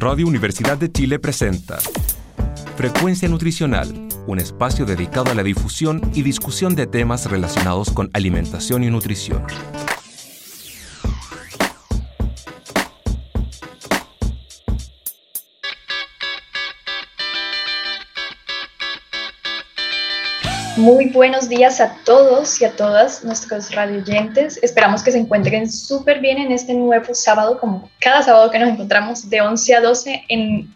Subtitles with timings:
[0.00, 1.78] Radio Universidad de Chile presenta
[2.76, 8.84] Frecuencia Nutricional, un espacio dedicado a la difusión y discusión de temas relacionados con alimentación
[8.84, 9.42] y nutrición.
[20.88, 24.58] Muy buenos días a todos y a todas nuestros radioyentes.
[24.62, 28.70] Esperamos que se encuentren súper bien en este nuevo sábado, como cada sábado que nos
[28.70, 30.74] encontramos de 11 a 12 en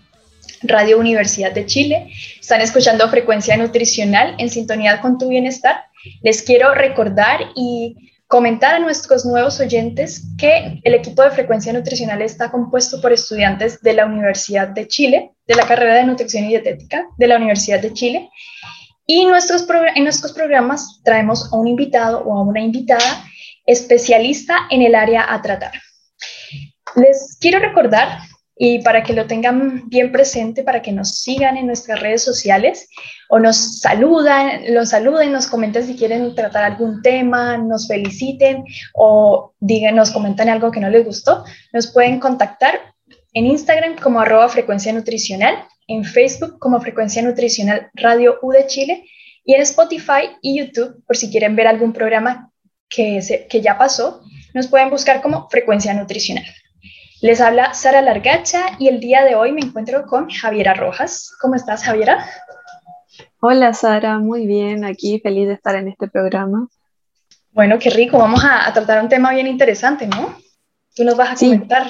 [0.65, 2.09] Radio Universidad de Chile.
[2.39, 5.85] Están escuchando Frecuencia Nutricional en sintonía con tu bienestar.
[6.21, 12.21] Les quiero recordar y comentar a nuestros nuevos oyentes que el equipo de Frecuencia Nutricional
[12.21, 16.49] está compuesto por estudiantes de la Universidad de Chile, de la carrera de Nutrición y
[16.49, 18.29] Dietética de la Universidad de Chile
[19.07, 23.25] y nuestros en nuestros programas traemos a un invitado o a una invitada
[23.67, 25.73] especialista en el área a tratar.
[26.97, 28.19] Les quiero recordar,
[28.57, 32.89] y para que lo tengan bien presente, para que nos sigan en nuestras redes sociales
[33.29, 38.65] o nos saludan, los saluden, nos comenten si quieren tratar algún tema, nos feliciten
[38.95, 42.95] o digan, nos comentan algo que no les gustó, nos pueden contactar
[43.33, 49.05] en Instagram como arroba frecuencia nutricional en Facebook como Frecuencia Nutricional Radio U de Chile
[49.45, 52.51] y en Spotify y YouTube por si quieren ver algún programa
[52.89, 54.23] que, que ya pasó,
[54.55, 56.45] nos pueden buscar como Frecuencia Nutricional.
[57.21, 61.31] Les habla Sara Largacha y el día de hoy me encuentro con Javiera Rojas.
[61.41, 62.27] ¿Cómo estás, Javiera?
[63.41, 66.69] Hola, Sara, muy bien, aquí feliz de estar en este programa.
[67.53, 70.37] Bueno, qué rico, vamos a, tratar un tema bien interesante, ¿no?
[70.95, 71.87] Tú nos vas a comentar.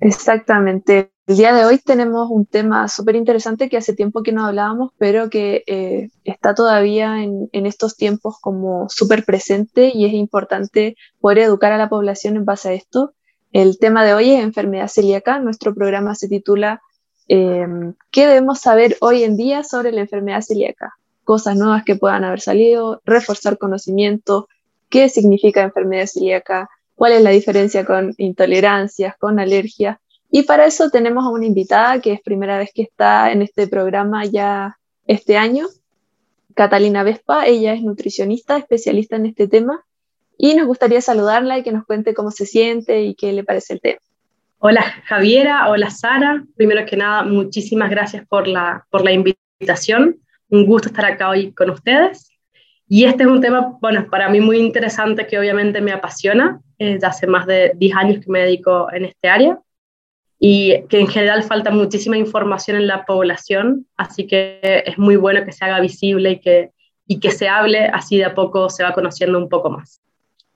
[0.00, 1.10] Exactamente.
[1.28, 4.92] El día de hoy tenemos un tema súper interesante que hace tiempo que no hablábamos,
[4.96, 11.40] pero que eh, está todavía en, estos tiempos como súper presente y es importante poder
[11.40, 13.12] educar a la población en base a esto.
[13.52, 15.38] El tema de hoy es enfermedad celíaca.
[15.38, 16.80] Nuestro programa se titula
[17.28, 20.94] em, ¿Qué debemos saber hoy en día sobre la enfermedad celíaca?
[21.24, 24.48] Cosas nuevas que puedan haber salido, reforzar conocimiento,
[24.88, 29.98] qué significa enfermedad celíaca, cuál es la diferencia con intolerancias, con alergias
[30.30, 33.66] y para eso tenemos a una invitada que es primera vez que está en este
[33.66, 35.66] programa ya este año,
[36.54, 37.46] Catalina Vespa.
[37.46, 39.84] Ella es nutricionista, especialista en este tema.
[40.36, 43.72] Y nos gustaría saludarla y que nos cuente cómo se siente y qué le parece
[43.72, 44.00] el tema.
[44.58, 46.44] Hola Javiera, hola Sara.
[46.56, 50.18] Primero que nada, muchísimas gracias por la, por la invitación.
[50.50, 52.30] Un gusto estar acá hoy con ustedes.
[52.86, 56.60] Y este es un tema, bueno, para mí muy interesante que obviamente me apasiona.
[56.78, 59.58] Eh, hace más de 10 años que me dedico en este área
[60.38, 65.44] y que en general falta muchísima información en la población, así que es muy bueno
[65.44, 66.70] que se haga visible y que,
[67.06, 70.00] y que se hable, así de a poco se va conociendo un poco más.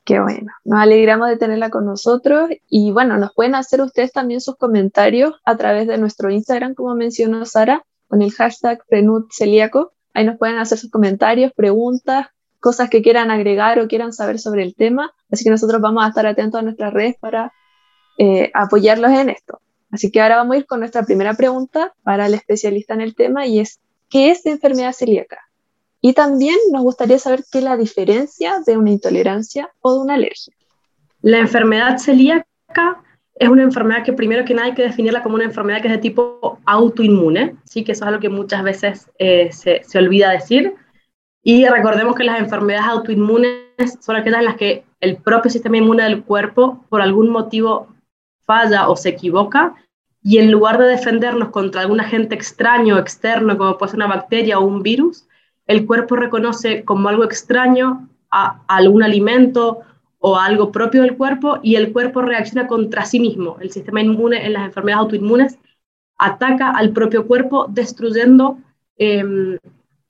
[0.05, 4.41] Qué bueno, nos alegramos de tenerla con nosotros y bueno, nos pueden hacer ustedes también
[4.41, 8.83] sus comentarios a través de nuestro Instagram, como mencionó Sara, con el hashtag
[9.31, 9.93] Celíaco.
[10.13, 12.27] Ahí nos pueden hacer sus comentarios, preguntas,
[12.61, 15.13] cosas que quieran agregar o quieran saber sobre el tema.
[15.31, 17.53] Así que nosotros vamos a estar atentos a nuestras redes para
[18.19, 19.61] eh, apoyarlos en esto.
[19.93, 23.15] Así que ahora vamos a ir con nuestra primera pregunta para el especialista en el
[23.15, 25.39] tema y es, ¿qué es enfermedad celíaca?
[26.01, 30.15] Y también nos gustaría saber qué es la diferencia de una intolerancia o de una
[30.15, 30.55] alergia.
[31.21, 33.03] La enfermedad celíaca
[33.35, 35.95] es una enfermedad que primero que nada hay que definirla como una enfermedad que es
[35.95, 37.85] de tipo autoinmune, ¿sí?
[37.85, 40.75] que eso es algo que muchas veces eh, se, se olvida decir.
[41.45, 46.05] Y recordemos que las enfermedades autoinmunes son aquellas en las que el propio sistema inmune
[46.05, 47.92] del cuerpo, por algún motivo,
[48.45, 49.75] falla o se equivoca
[50.23, 54.59] y en lugar de defendernos contra algún agente extraño externo, como puede ser una bacteria
[54.59, 55.27] o un virus,
[55.67, 59.81] el cuerpo reconoce como algo extraño a, algún alimento
[60.21, 63.57] o algo propio del cuerpo y el cuerpo reacciona contra sí mismo.
[63.61, 65.59] El sistema inmune en las enfermedades autoinmunes
[66.19, 68.59] ataca al propio cuerpo destruyendo
[68.97, 69.59] em,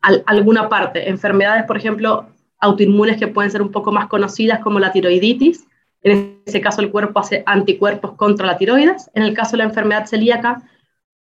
[0.03, 1.09] alguna parte.
[1.09, 2.27] Enfermedades, por ejemplo,
[2.59, 5.67] autoinmunes que pueden ser un poco más conocidas como la tiroiditis,
[6.03, 9.11] en ese caso, el cuerpo hace anticuerpos contra la tiroides.
[9.15, 10.63] En el caso de la enfermedad celíaca,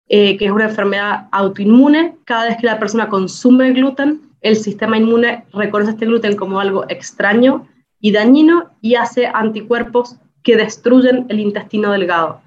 [0.07, 4.97] eh, que es una enfermedad autoinmune, cada vez que la persona consume gluten, el sistema
[4.97, 7.67] inmune reconoce este gluten como algo extraño
[7.99, 12.41] y dañino y hace anticuerpos que destruyen el intestino delgado.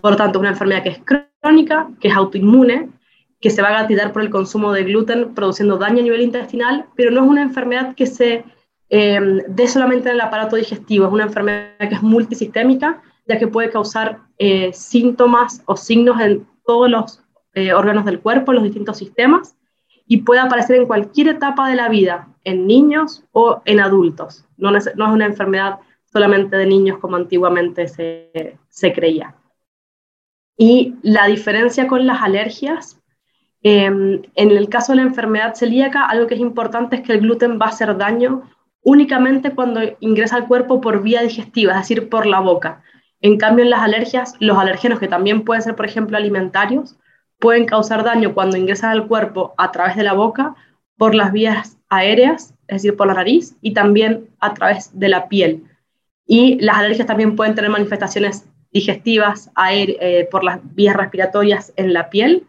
[0.00, 1.00] Por lo tanto, una enfermedad que es
[1.40, 2.90] crónica, que es autoinmune,
[3.40, 6.86] que se va a gatillar por el consumo de gluten, produciendo daño a nivel intestinal,
[6.96, 8.44] pero no es una enfermedad que se
[8.90, 11.06] eh, de solamente en el aparato digestivo.
[11.06, 16.46] Es una enfermedad que es multisistémica, ya que puede causar eh, síntomas o signos en
[16.64, 17.22] todos los
[17.54, 19.56] eh, órganos del cuerpo, en los distintos sistemas,
[20.06, 24.46] y puede aparecer en cualquier etapa de la vida, en niños o en adultos.
[24.56, 25.80] No, es, no es una enfermedad
[26.10, 29.34] solamente de niños como antiguamente se, se creía.
[30.56, 33.00] Y la diferencia con las alergias,
[33.62, 37.20] em, en el caso de la enfermedad celíaca, algo que es importante es que el
[37.20, 38.42] gluten va a hacer daño
[38.82, 42.82] únicamente cuando ingresa al cuerpo por vía digestiva, es decir, por la boca.
[43.20, 46.96] En cambio, en las alergias, los alergenos, que también pueden ser, por ejemplo, alimentarios,
[47.38, 50.54] pueden causar daño cuando ingresan al cuerpo a través de la boca,
[50.96, 55.28] por las vías aéreas, es decir, por la nariz, y también a través de la
[55.28, 55.64] piel.
[56.26, 62.10] Y las alergias también pueden tener manifestaciones digestivas eh, por las vías respiratorias en la
[62.10, 62.46] piel.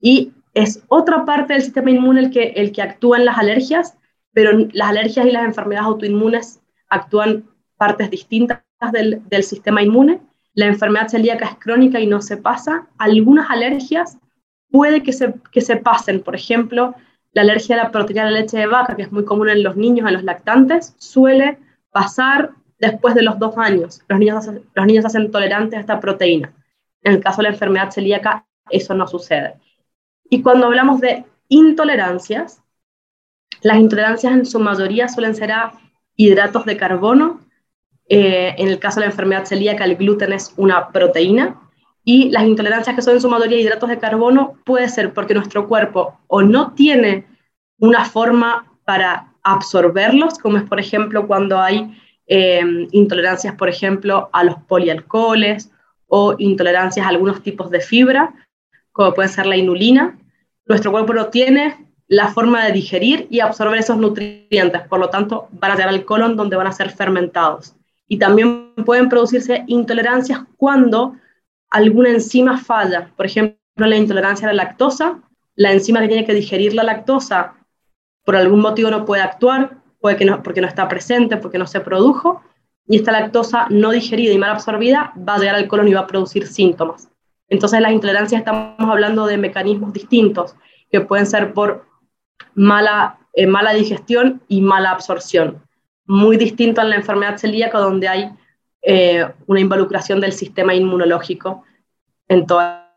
[0.00, 3.96] Y es otra parte del sistema inmune el que, el que actúa en las alergias,
[4.32, 7.44] pero las alergias y las enfermedades autoinmunes actúan
[7.76, 8.62] partes distintas
[8.92, 10.20] del, sistema inmune.
[10.54, 12.86] La enfermedad celíaca es crónica y no se pasa.
[12.98, 14.18] Algunas alergias
[14.70, 16.94] puede que se, que se pasen, por ejemplo,
[17.32, 19.76] la alergia a la proteína de leche de vaca, que es muy común en los
[19.76, 21.58] niños, en los lactantes, suele
[21.90, 24.02] pasar después de los dos años.
[24.08, 26.52] Los niños, los niños hacen tolerantes a esta proteína.
[27.02, 29.54] En el caso de la enfermedad celíaca, eso no sucede.
[30.28, 32.61] Y cuando hablamos de intolerancias,
[33.62, 35.52] las intolerancias en su mayoría suelen ser
[36.16, 37.40] hidratos de carbono.
[38.08, 41.60] Eh, en el caso de la enfermedad celíaca, el gluten es una proteína.
[42.04, 45.68] Y las intolerancias que son en su mayoría hidratos de carbono puede ser porque nuestro
[45.68, 47.26] cuerpo o no tiene
[47.78, 54.42] una forma para absorberlos, como es por ejemplo cuando hay em, intolerancias, por ejemplo, a
[54.44, 55.70] los polialcoholes
[56.08, 58.34] o intolerancias a algunos tipos de fibra,
[58.90, 60.18] como puede ser la inulina.
[60.66, 65.48] Nuestro cuerpo no tiene la forma de digerir y absorber esos nutrientes, por lo tanto
[65.52, 67.74] van a llegar al colon donde van a ser fermentados.
[68.06, 71.16] Y también pueden producirse intolerancias cuando
[71.70, 75.22] alguna enzima falla, por ejemplo, la intolerancia a la lactosa,
[75.54, 77.54] la enzima que tiene que digerir la lactosa
[78.26, 81.66] por algún motivo no puede actuar, puede que no, porque no está presente, porque no
[81.66, 82.42] se produjo,
[82.86, 86.00] y esta lactosa no digerida y mal absorbida va a llegar al colon y va
[86.00, 87.08] a producir síntomas.
[87.48, 90.54] Entonces, las intolerancias estamos hablando de mecanismos distintos,
[90.90, 91.90] que pueden ser por
[92.54, 95.62] mala, eh, mala digestión y mala absorción.
[96.06, 98.30] Muy distinto a la enfermedad celíaca, donde hay
[98.82, 101.64] eh, una involucración del sistema inmunológico
[102.28, 102.92] en toda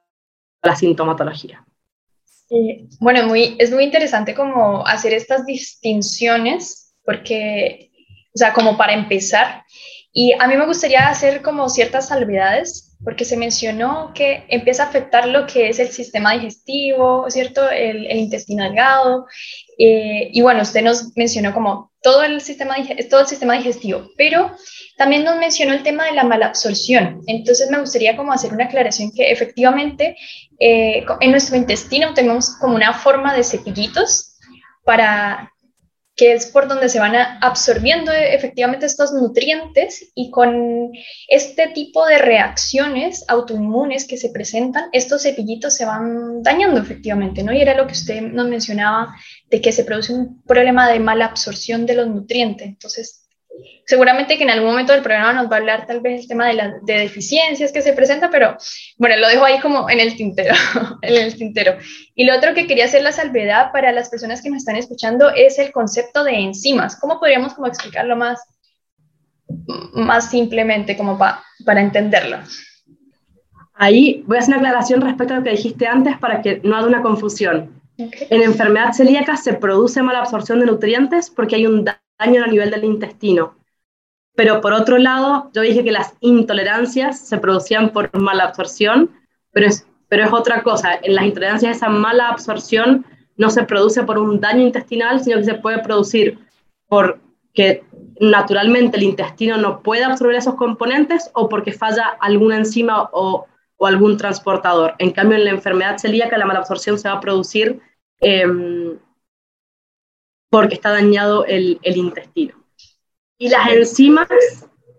[0.64, 1.64] la sintomatología.
[3.00, 7.92] bueno, muy, es muy interesante como hacer estas distinciones, porque,
[8.34, 9.64] o sea, como para empezar,
[10.12, 14.88] y a mí me gustaría hacer como ciertas salvedades, porque se mencionó que empieza a
[14.88, 17.70] afectar lo que es el sistema digestivo, ¿cierto?
[17.70, 19.28] El, intestino delgado.
[19.78, 22.76] Eh, y bueno, usted nos mencionó como todo el, sistema,
[23.10, 24.52] todo el sistema digestivo, pero
[24.98, 27.22] también nos mencionó el tema de la malabsorción.
[27.28, 30.18] Entonces me gustaría como hacer una aclaración que efectivamente
[30.60, 34.36] eh, en nuestro intestino tenemos como una forma de cepillitos
[34.84, 35.52] para
[36.16, 40.92] que es por donde se van absorbiendo efectivamente estos nutrientes y con
[41.28, 47.52] este tipo de reacciones autoinmunes que se presentan, estos cepillitos se van dañando efectivamente, ¿no?
[47.52, 49.14] Y era lo que usted nos mencionaba
[49.50, 52.68] de que se produce un problema de mala absorción de los nutrientes.
[52.68, 53.25] Entonces,
[53.86, 56.48] seguramente que en algún momento del programa nos va a hablar tal vez el tema
[56.48, 58.58] de, las deficiencias que se presenta, pero
[58.98, 60.56] bueno, lo dejo ahí como en el tintero,
[61.02, 61.78] en el tintero.
[62.16, 65.30] Y lo otro que quería hacer la salvedad para las personas que nos están escuchando
[65.30, 66.96] es el concepto de enzimas.
[66.96, 68.42] ¿Cómo podríamos como explicarlo más,
[69.94, 72.40] más simplemente como para entenderlo?
[73.78, 76.78] Ahí voy a hacer una aclaración respecto a lo que dijiste antes para que no
[76.78, 77.82] haya una confusión.
[77.98, 81.86] En enfermedad celíaca se produce mala absorción de nutrientes porque hay un
[82.20, 83.56] daño a nivel del intestino.
[84.36, 89.12] Pero por otro lado, yo dije que las intolerancias se producían por mala absorción,
[89.52, 91.00] pero es, pero es otra cosa.
[91.02, 93.06] En las intolerancias esa mala absorción
[93.38, 96.40] no se produce por un daño intestinal, sino que se puede producir
[96.88, 97.84] porque
[98.20, 103.46] naturalmente el intestino no puede absorber esos componentes o porque falla alguna enzima o,
[103.78, 104.96] o algún transportador.
[105.00, 107.80] En cambio, en la enfermedad celíaca la mala absorción se va a producir
[108.22, 108.46] eh,
[110.50, 112.56] porque está dañado el, intestino.
[113.38, 114.28] Y las enzimas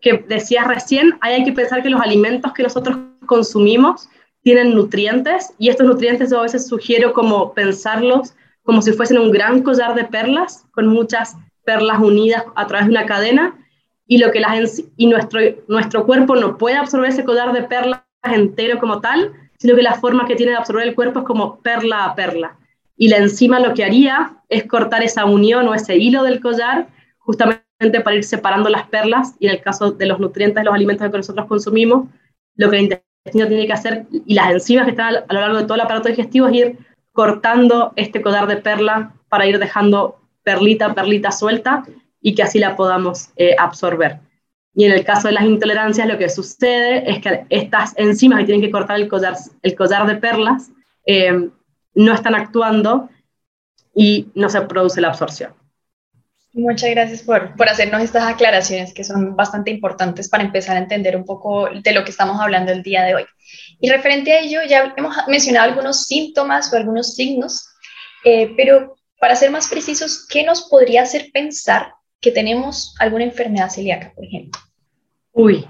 [0.01, 4.09] que decías recién, hay que pensar que los alimentos que nosotros consumimos
[4.43, 9.33] tienen nutrientes y estos nutrientes yo a veces sugiero como pensarlos como si fuesen un
[9.33, 13.57] gran collar de perlas con muchas perlas unidas a través de una cadena
[14.07, 18.03] y lo que las y nuestro nuestro cuerpo no puede absorber ese collar de perlas
[18.23, 21.61] entero como tal, sino que la forma que tiene de absorber el cuerpo es como
[21.61, 22.57] perla a perla
[22.97, 26.89] y la enzima lo que haría es cortar esa unión o ese hilo del collar
[27.19, 31.11] justamente para ir separando las perlas y en el caso de los nutrientes los alimentos
[31.11, 32.09] que nosotros consumimos,
[32.55, 35.59] lo que el intestino tiene que hacer y las enzimas que están a lo largo
[35.59, 36.79] de todo el aparato digestivo es ir
[37.13, 41.85] cortando este collar de perla para ir dejando perlita, perlita suelta
[42.21, 44.21] y que así la podamos eh, absorber.
[44.75, 48.45] Y en el caso de las intolerancias, lo que sucede es que estas enzimas que
[48.47, 50.71] tienen que cortar el collar, el collar de perlas
[51.07, 51.49] eh,
[51.97, 53.09] no están actuando
[53.95, 55.55] y no se produce la absorción.
[56.53, 61.17] Muchas gracias por, por, hacernos estas aclaraciones que son bastante importantes para empezar a entender
[61.17, 63.25] un poco de lo que estamos hablando el día de hoy.
[63.81, 67.69] Y referente a ello, ya hemos mencionado algunos síntomas o algunos signos,
[68.25, 73.71] eh, pero para ser más precisos, ¿qué nos podría hacer pensar que tenemos alguna enfermedad
[73.71, 74.61] celíaca, por ejemplo?
[75.33, 75.67] Uy,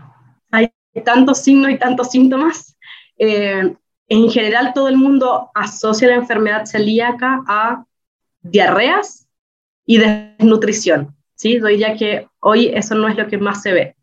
[0.52, 0.70] hay
[1.04, 2.76] tantos signos y tantos síntomas.
[3.18, 3.74] Eh,
[4.08, 7.84] en general, todo el mundo asocia la enfermedad celíaca a
[8.40, 9.28] diarreas
[9.84, 11.58] y desnutrición, ¿sí?
[11.58, 13.96] Doy ya que hoy eso no es lo que más se ve.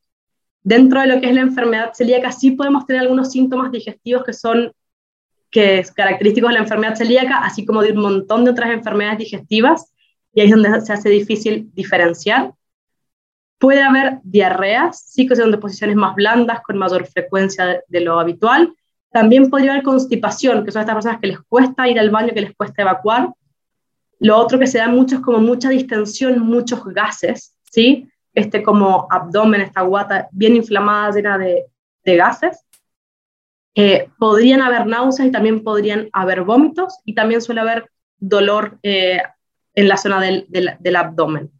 [0.61, 4.33] Dentro de lo que es la enfermedad celíaca sí podemos tener algunos síntomas digestivos que
[4.33, 4.71] son
[5.53, 9.93] que característicos de la enfermedad celíaca, así como de un montón de otras enfermedades digestivas,
[10.33, 12.53] y ahí es donde se hace difícil diferenciar.
[13.59, 18.19] Puede haber diarreas, sí que son de posiciones más blandas, con mayor frecuencia de lo
[18.19, 18.73] habitual.
[19.13, 22.41] También podría haber constipación, que son estas personas que les cuesta ir al baño, que
[22.41, 23.29] les cuesta evacuar,
[24.23, 28.09] lo otro que se da mucho es como mucha distensión, muchos gases, ¿sí?
[28.33, 31.65] Este como abdomen, esta guata bien inflamada, llena de,
[32.05, 32.65] gases.
[33.75, 39.21] Eh, podrían haber náuseas y también podrían haber vómitos y también suele haber dolor eh,
[39.75, 41.51] en la zona del, del, abdomen,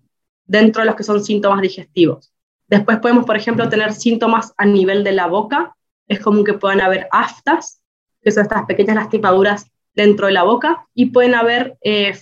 [0.45, 2.31] dentro de los que son síntomas digestivos.
[2.67, 5.75] Después podemos, por ejemplo, tener síntomas a nivel de la boca.
[6.07, 7.81] Es común que puedan haber aftas,
[8.21, 12.13] que son estas pequeñas lastimaduras dentro de la boca y pueden haber eh,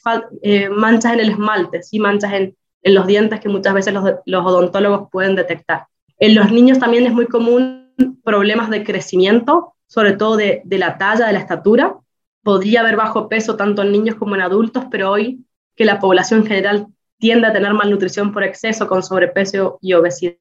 [0.41, 4.03] eh, manchas en el esmalte, y manchas en, en, los dientes que muchas veces los,
[4.25, 5.85] los, odontólogos pueden detectar.
[6.17, 10.97] En los niños también es muy común problemas de crecimiento, sobre todo de, de la
[10.97, 11.95] talla, de la estatura.
[12.43, 15.45] Podría haber bajo peso tanto en niños como en adultos, pero hoy
[15.75, 20.37] que la población en general tiende a tener malnutrición por exceso con sobrepeso y obesidad,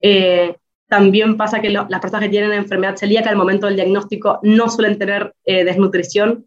[0.00, 0.56] eh,
[0.92, 4.98] también pasa que las personas que tienen enfermedad celíaca al momento del diagnóstico no suelen
[4.98, 6.44] tener desnutrición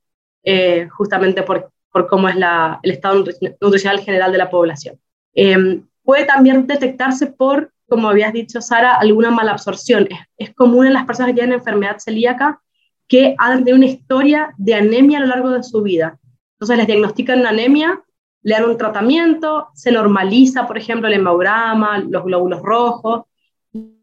[0.48, 3.26] eh, justamente por, por, cómo es la, el estado
[3.60, 5.00] nutricional general de la población.
[5.34, 10.08] Eh, puede también detectarse por, como habías dicho, Sara, alguna malabsorción.
[10.12, 12.62] Es, es común en las personas que tienen enfermedad celíaca
[13.08, 16.20] que han tenido una historia de anemia a lo largo de su vida.
[16.54, 18.04] Entonces les diagnostican una anemia,
[18.44, 23.24] le dan un tratamiento, se normaliza, por ejemplo, el hemograma, los glóbulos rojos,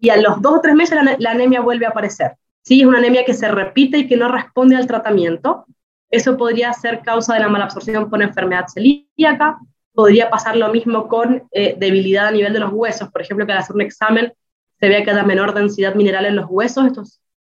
[0.01, 2.37] y a los dos o tres meses la, anemia vuelve a aparecer.
[2.63, 5.67] Sí, es una anemia que se repite y que no responde al tratamiento,
[6.13, 9.59] eso podría ser causa de la malabsorción por enfermedad celíaca.
[9.95, 13.09] Podría pasar lo mismo con eh, debilidad a nivel de los huesos.
[13.09, 14.33] Por ejemplo, que al hacer un examen
[14.79, 16.87] se vea que hay menor densidad mineral en los huesos.
[16.87, 17.03] Esto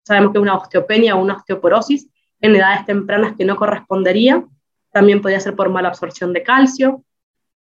[0.06, 2.08] sabemos que es una osteopenia o una osteoporosis
[2.40, 4.46] en edades tempranas que no correspondería.
[4.92, 7.04] También podría ser por malabsorción de calcio.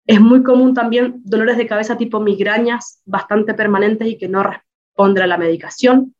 [0.06, 5.24] Es muy común también dolores de cabeza tipo migrañas bastante permanentes y que no responden
[5.24, 6.15] a la medicación.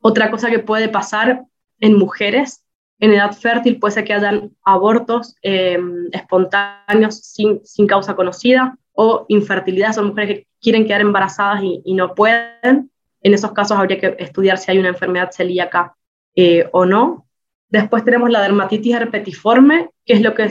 [0.00, 1.44] Otra cosa que puede pasar
[1.80, 2.64] en mujeres
[3.00, 5.78] en edad fértil puede ser que hayan abortos eh,
[6.12, 12.14] espontáneos sin, sin, causa conocida o infertilidad, son mujeres que quieren quedar embarazadas y, no
[12.14, 12.90] pueden.
[13.20, 15.96] En esos casos habría que estudiar si hay una enfermedad celíaca
[16.36, 17.26] eh, o no.
[17.68, 20.48] Después tenemos la dermatitis herpetiforme, que es lo que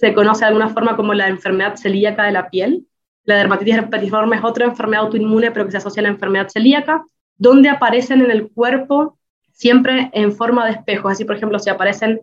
[0.00, 2.86] se conoce de alguna forma como la enfermedad celíaca de la piel.
[3.24, 7.04] La dermatitis herpetiforme es otra enfermedad autoinmune, pero que se asocia a la enfermedad celíaca,
[7.36, 9.18] donde aparecen en el cuerpo
[9.52, 11.12] siempre en forma de espejos.
[11.12, 12.22] Así, por ejemplo, si aparecen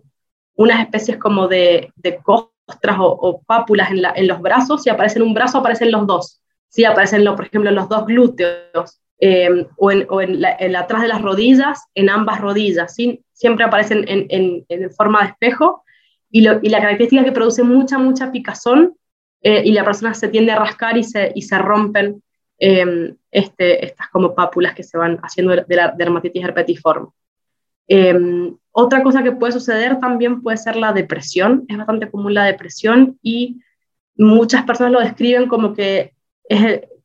[0.55, 5.59] unas especies como de, de costras o, pápulas en, los brazos, si aparecen un brazo,
[5.59, 6.41] aparecen los dos.
[6.69, 11.21] Si aparecen, por ejemplo, los dos glúteos eh, o, en, o la, atrás de las
[11.21, 12.95] rodillas, en ambas rodillas.
[13.33, 15.83] Siempre aparecen en, en forma de espejo.
[16.29, 18.95] Y, lo, y, la característica es que produce mucha, mucha picazón
[19.41, 22.21] eh, y la persona se tiende a rascar y se, y se rompen
[22.59, 27.07] eh, este, estas como pápulas que se van haciendo de la dermatitis herpetiforme.
[27.87, 31.65] Em, otra cosa que puede suceder también puede ser la depresión.
[31.67, 33.61] Es bastante común la depresión y
[34.15, 36.13] muchas personas lo describen como que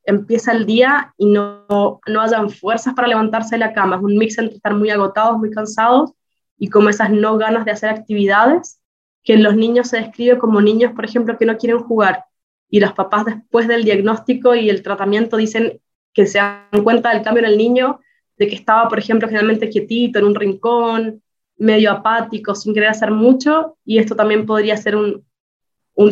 [0.04, 3.96] empieza el día y no, no hayan fuerzas para levantarse de la cama.
[3.96, 6.12] Es un mix entre estar muy agotados, muy cansados
[6.58, 8.80] y como esas no ganas de hacer actividades,
[9.22, 12.24] que en los niños se describe como niños, por ejemplo, que no quieren jugar.
[12.68, 15.80] Y los papás después del diagnóstico y el tratamiento dicen
[16.12, 18.00] que se dan cuenta del cambio en el niño
[18.36, 21.22] de que estaba, por ejemplo, generalmente quietito en un rincón,
[21.56, 25.24] medio apático, sin querer hacer mucho, y esto también podría ser un,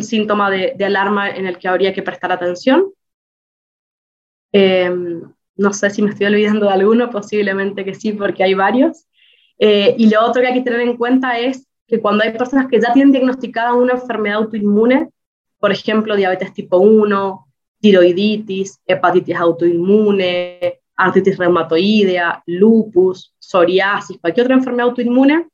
[0.01, 2.93] síntoma de, de, alarma en el que habría que prestar atención.
[4.53, 5.21] Em,
[5.55, 9.07] no sé si me estoy olvidando de alguno, posiblemente que sí, porque hay varios.
[9.59, 12.67] Eh, y lo otro que hay que tener en cuenta es que cuando hay personas
[12.67, 15.09] que ya tienen diagnosticada una enfermedad autoinmune,
[15.59, 17.47] por ejemplo, diabetes tipo 1,
[17.81, 25.49] tiroiditis, hepatitis autoinmune, artritis reumatoidea, lupus, psoriasis, cualquier otra enfermedad autoinmune,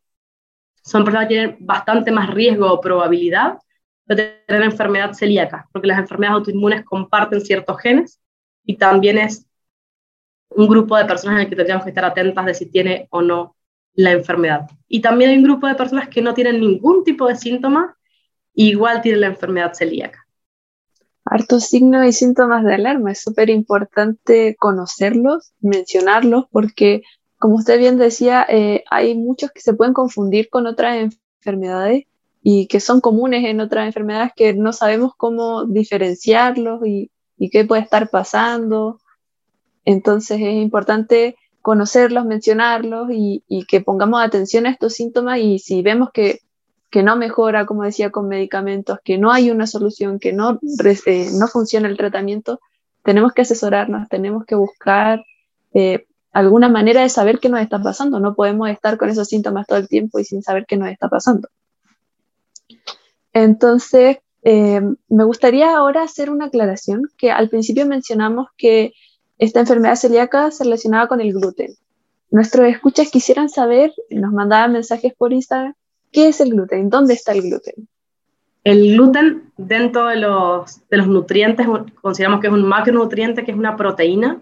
[0.84, 3.58] son personas que tienen bastante más riesgo o probabilidad
[4.06, 8.22] de tener enfermedad celíaca, porque las enfermedades autoinmunes comparten ciertos genes
[8.63, 9.48] y también es
[10.50, 13.24] un grupo de personas en el que tendríamos que estar atentas de si tiene o
[13.24, 13.56] no
[13.97, 14.69] la enfermedad.
[14.87, 17.97] Y también hay un grupo de personas que no tienen ningún tipo de síntoma
[18.53, 20.25] igual tienen la enfermedad celíaca.
[21.25, 23.11] Hartos signos y síntomas de alarma.
[23.11, 27.01] Es súper importante conocerlos, mencionarlos, porque,
[27.37, 32.05] como usted bien decía, eh, hay muchos que se pueden confundir con otras enfermedades
[32.41, 37.65] y que son comunes en otras enfermedades que no sabemos cómo diferenciarlos y, y qué
[37.65, 38.99] puede estar pasando.
[39.85, 41.35] Entonces es importante
[41.67, 46.39] conocerlos, mencionarlos y, que pongamos atención a estos síntomas y si vemos que,
[47.03, 50.62] no mejora, como decía, con medicamentos, que no hay una solución, que no,
[51.05, 52.62] eh, no funciona el tratamiento,
[53.03, 55.25] tenemos que asesorarnos, tenemos que buscar
[55.74, 58.21] eh, alguna manera de saber qué nos está pasando.
[58.21, 61.09] No podemos estar con esos síntomas todo el tiempo y sin saber qué nos está
[61.09, 61.50] pasando.
[63.33, 68.93] Entonces, eh, me gustaría ahora hacer una aclaración, que al principio mencionamos que
[69.38, 71.75] esta enfermedad celíaca se relacionaba con el gluten.
[72.29, 75.74] Nuestros escuchas quisieran saber, nos mandaban mensajes por Instagram,
[76.12, 76.89] ¿qué es el gluten?
[76.89, 77.88] ¿Dónde está el gluten?
[78.63, 81.65] El gluten, dentro de los, de los nutrientes,
[82.01, 84.41] consideramos que es un macronutriente, que es una proteína,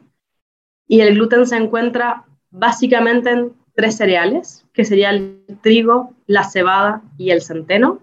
[0.88, 7.02] y el gluten se encuentra básicamente en tres cereales, que sería el trigo, la cebada
[7.18, 8.00] y el centeno.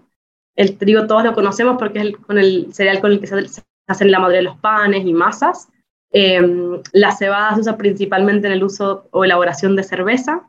[0.55, 3.63] El trigo todos lo conocemos porque es el, con el cereal con el que se,
[3.87, 5.69] hacen la mayoría de los panes y masas.
[6.15, 10.43] Em, la cebada se usa principalmente en el uso o elaboración de cerveza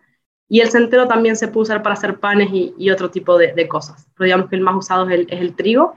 [0.47, 4.07] y el centeno también se puede usar para hacer panes y, otro tipo de, cosas.
[4.15, 5.97] Pero digamos que el más usado es el, trigo.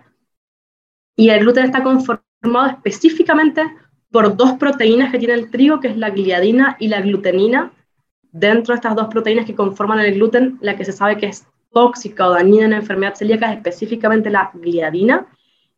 [1.18, 3.62] Y el gluten está conformado específicamente
[4.10, 7.74] por dos proteínas que tiene el trigo, que es la gliadina y la glutenina.
[8.32, 11.46] Dentro de estas dos proteínas que conforman el gluten, la que se sabe que es
[11.74, 15.28] tóxica o dañina en la enfermedad celíaca es específicamente la gliadina.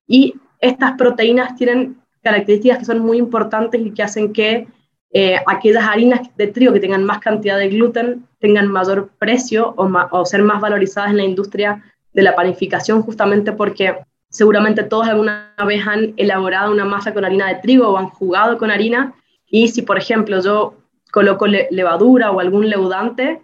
[0.06, 4.68] Y estas proteínas tienen características que son muy importantes y que hacen que
[5.12, 10.26] eh, aquellas harinas de trigo que tengan más cantidad de gluten tengan mayor precio o,
[10.26, 13.98] ser más valorizadas en la industria de la panificación, justamente porque
[14.30, 18.58] seguramente todos alguna vez han elaborado una masa con harina de trigo o han jugado
[18.58, 19.14] con harina
[19.48, 20.76] y si por ejemplo yo
[21.12, 23.42] coloco levadura o algún leudante,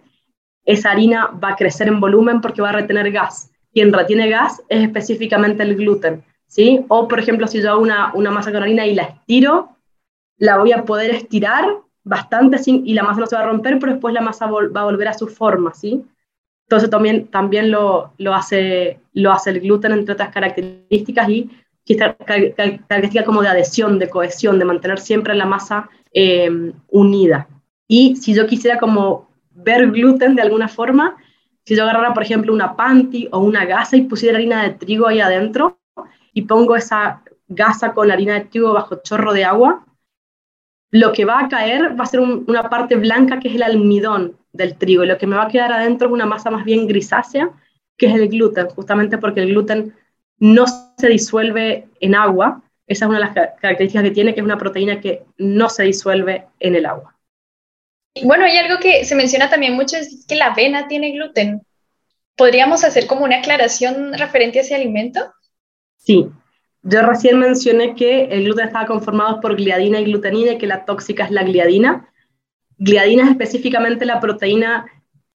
[0.64, 3.50] esa harina va a crecer en volumen porque va a retener gas.
[3.72, 6.24] Quien retiene gas es específicamente el gluten.
[6.46, 6.84] ¿Sí?
[6.88, 9.76] O, por ejemplo, si yo hago una, masa con harina y la estiro,
[10.38, 11.64] la voy a poder estirar
[12.04, 14.80] bastante sin, y la masa no se va a romper, pero después la masa va
[14.80, 16.04] a volver a su forma, ¿sí?
[16.66, 21.50] Entonces también, también lo, hace, lo hace el gluten, entre otras características, y
[21.96, 27.48] características como de adhesión, de cohesión, de mantener siempre la masa eh, unida.
[27.86, 31.16] Y si yo quisiera como ver gluten de alguna forma,
[31.64, 35.06] si yo agarrara, por ejemplo, una panty o una gasa y pusiera harina de trigo
[35.06, 35.78] ahí adentro,
[36.36, 39.86] y pongo esa gasa con harina de trigo bajo chorro de agua,
[40.90, 44.36] lo que va a caer va a ser una parte blanca que es el almidón
[44.52, 46.86] del trigo y lo que me va a quedar adentro es una masa más bien
[46.86, 47.50] grisácea
[47.96, 49.94] que es el gluten, justamente porque el gluten
[50.38, 50.66] no
[50.98, 52.62] se disuelve en agua.
[52.86, 55.84] Esa es una de las características que tiene, que es una proteína que no se
[55.84, 57.16] disuelve en el agua.
[58.22, 61.62] Bueno, hay algo que se menciona también mucho, es que la avena tiene gluten.
[62.36, 65.32] ¿Podríamos hacer como una aclaración referente a ese alimento?
[65.96, 66.28] Sí,
[66.82, 70.84] yo recién mencioné que el gluten estaba conformado por gliadina y glutenina y que la
[70.84, 72.08] tóxica es la gliadina.
[72.78, 74.86] Gliadina es específicamente la proteína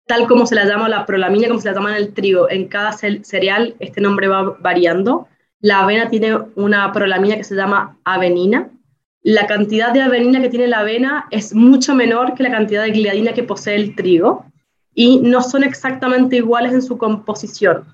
[0.10, 2.50] tal como se la llama la prolamina, como se la llama en el trigo.
[2.50, 5.28] En cada cereal este nombre va variando.
[5.62, 8.72] La avena tiene una prolamina que se llama avenina.
[9.22, 12.92] La cantidad de avenina que tiene la avena es mucho menor que la cantidad de
[12.92, 14.46] gliadina que posee el trigo
[14.96, 17.86] y no son exactamente iguales en su composición.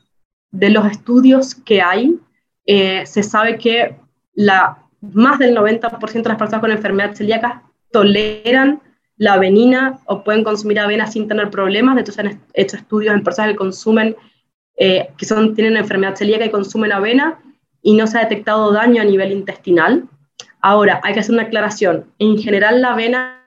[0.52, 2.18] De los estudios que hay,
[2.66, 3.96] eh, se sabe que
[4.34, 8.82] la, más del 90% de las personas con enfermedad celíaca toleran
[9.18, 11.96] la avenina o pueden consumir avena sin tener problemas.
[11.96, 14.16] De hecho, se han hecho estudios en personas que consumen,
[14.78, 17.40] eh, que son, tienen enfermedad celíaca y consumen avena
[17.82, 20.10] y no se ha detectado daño a nivel intestinal.
[20.60, 22.06] Ahora, hay que hacer una aclaración.
[22.20, 23.44] En general, la avena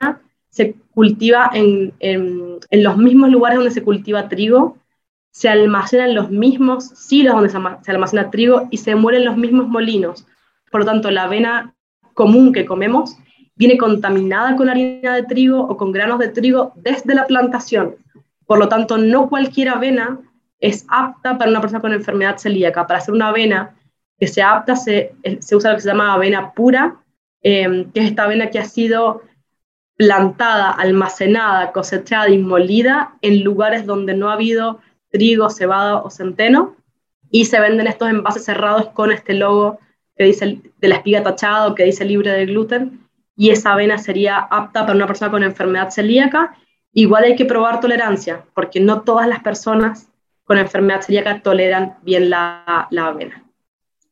[0.49, 4.79] se cultiva en, en, en los mismos lugares donde se cultiva trigo
[5.39, 10.27] se almacenan los mismos silos donde se almacena trigo y se mueren los mismos molinos.
[10.69, 11.77] Por lo tanto, la avena
[12.13, 13.17] común que comemos
[13.55, 17.95] viene contaminada con harina de trigo o con granos de trigo desde la plantación.
[18.47, 20.19] Por lo tanto, no cualquier avena
[20.59, 22.89] es apta para una persona con enfermedad celíaca.
[22.89, 23.77] Para hacer una avena
[24.19, 26.97] que sea apta se, se usa lo que se llama avena pura,
[27.43, 29.23] eh, que es esta avena que ha sido
[29.97, 36.77] plantada, almacenada, cosechada y molida en lugares donde no ha habido trigo, cebada o centeno,
[37.31, 39.79] y se venden estos envases cerrados con este logo
[40.17, 43.99] que dice de la espiga tachada o que dice libre de gluten, y esa avena
[43.99, 46.57] sería apta para una persona con enfermedad celíaca.
[46.93, 50.09] Igual hay que probar tolerancia, porque no todas las personas
[50.43, 53.45] con enfermedad celíaca toleran bien la, la avena.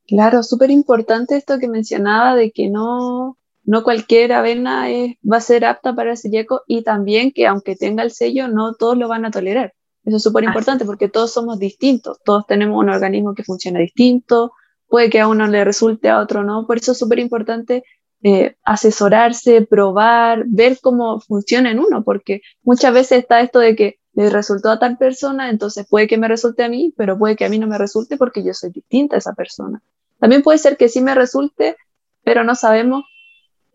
[0.06, 4.86] Claro, súper importante esto que mencionaba de que no, no cualquier avena
[5.28, 8.74] va a ser apta para el celíaco y también que aunque tenga el sello, no
[8.74, 9.74] todos lo van a tolerar.
[10.06, 14.52] Eso es súper importante porque todos somos distintos, todos tenemos un organismo que funciona distinto,
[14.88, 16.64] puede que a uno le resulte, a otro no.
[16.64, 17.82] Por eso es súper importante
[18.22, 23.98] eh, asesorarse, probar, ver cómo funciona en uno, porque muchas veces está esto de que
[24.14, 27.44] le resultó a tal persona, entonces puede que me resulte a mí, pero puede que
[27.44, 29.82] a mí no me resulte porque yo soy distinta a esa persona.
[30.20, 31.76] También puede ser que sí me resulte,
[32.22, 33.02] pero no sabemos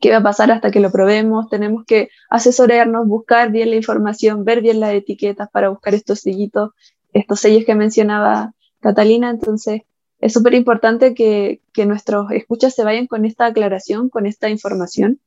[0.01, 1.47] qué va a pasar hasta que lo probemos.
[1.49, 6.71] Tenemos que asesorarnos, buscar bien la información, ver bien las etiquetas para buscar estos sellitos,
[7.13, 9.29] estos sellos que mencionaba Catalina.
[9.29, 9.83] Entonces,
[10.19, 15.19] es súper importante que, que nuestros escuchas se vayan con esta aclaración, con esta información.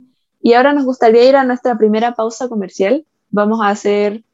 [0.43, 3.07] Y ahora nos gustaría ir a nuestra primera pausa comercial.
[3.31, 4.25] Vamos a hacer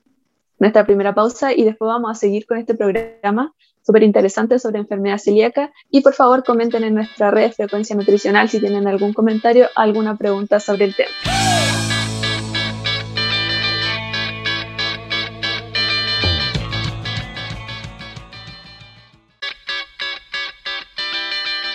[0.59, 5.19] nuestra primera pausa y después vamos a seguir con este programa súper interesante sobre enfermedad
[5.19, 5.73] celíaca.
[5.91, 10.61] Y por favor comenten en nuestra red Frecuencia Nutricional si tienen algún comentario, alguna pregunta
[10.61, 11.11] sobre el tema.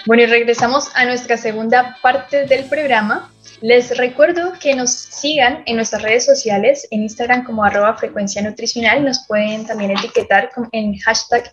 [0.06, 5.78] Bueno, y regresamos a nuestra segunda parte del programa les recuerdo que nos sigan en
[5.78, 11.52] nuestras redes sociales, en Instagram como arroba frecuencia nutricional, nos pueden también etiquetar en hashtag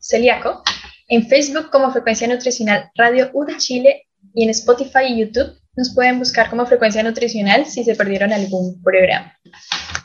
[0.00, 0.62] Celíaco,
[1.08, 5.94] en Facebook como frecuencia nutricional Radio U de Chile y en Spotify y YouTube nos
[5.94, 9.34] pueden buscar como frecuencia nutricional si se perdieron algún programa.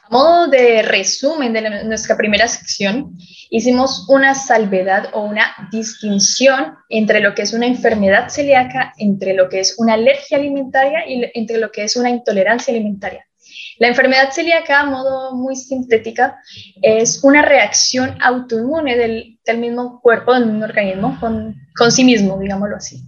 [0.07, 3.17] A modo de resumen de nuestra primera sección,
[3.49, 9.49] hicimos una salvedad o una distinción entre lo que es una enfermedad celíaca, entre lo
[9.49, 13.25] que es una alergia alimentaria y entre lo que es una intolerancia alimentaria.
[13.79, 16.37] La enfermedad celíaca, a modo muy sintética,
[16.83, 22.75] es una reacción autoinmune del, mismo cuerpo, del mismo organismo, con, con sí mismo, digámoslo
[22.75, 23.01] así.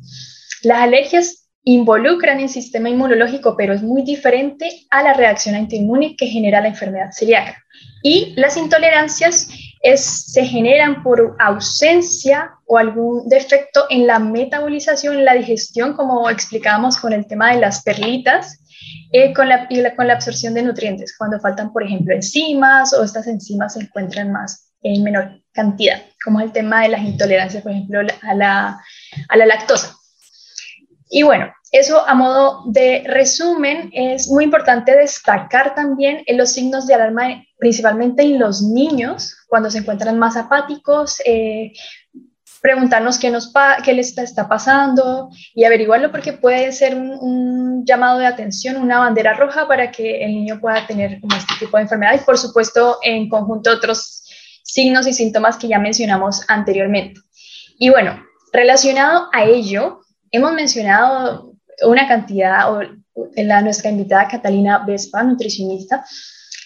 [0.63, 6.27] Las alergias involucran el sistema inmunológico, pero es muy diferente a la reacción antiinmune que
[6.27, 7.61] genera la enfermedad celíaca.
[8.03, 9.49] Y las intolerancias
[9.95, 16.97] se generan por ausencia o algún defecto en la metabolización, en la digestión, como explicábamos
[16.97, 18.61] con el tema de las perlitas,
[19.11, 19.67] eh, con, la,
[20.13, 25.03] absorción de nutrientes, cuando faltan, por ejemplo, enzimas o estas enzimas se encuentran más en
[25.03, 29.96] menor cantidad, como el tema de las intolerancias, por ejemplo, a la lactosa.
[31.09, 36.87] Y bueno, eso a modo de resumen, es muy importante destacar también en los signos
[36.87, 41.73] de alarma, principalmente en los niños, cuando se encuentran más apáticos, eh,
[42.61, 48.25] preguntarnos qué, nos qué les está pasando y averiguarlo porque puede ser un, llamado de
[48.25, 52.15] atención, una bandera roja para que el niño pueda tener como este tipo de enfermedad
[52.15, 54.25] y por supuesto en conjunto otros
[54.63, 57.21] signos y síntomas que ya mencionamos anteriormente.
[57.79, 62.81] Y bueno, relacionado a ello, hemos mencionado una cantidad, o
[63.35, 66.05] la, nuestra invitada Catalina Vespa, nutricionista,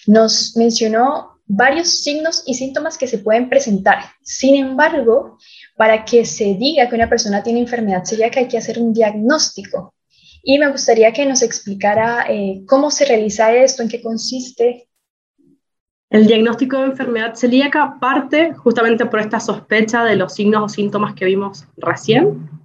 [0.06, 3.98] nos mencionó varios signos y síntomas que se pueden presentar.
[4.22, 5.38] Sin embargo,
[5.76, 9.94] para que se diga que una persona tiene enfermedad celíaca hay que hacer un diagnóstico.
[10.42, 14.88] Y me gustaría que nos explicara eh, cómo se realiza esto, en qué consiste.
[16.10, 21.14] El diagnóstico de enfermedad celíaca parte justamente por esta sospecha de los signos o síntomas
[21.14, 22.61] que vimos recién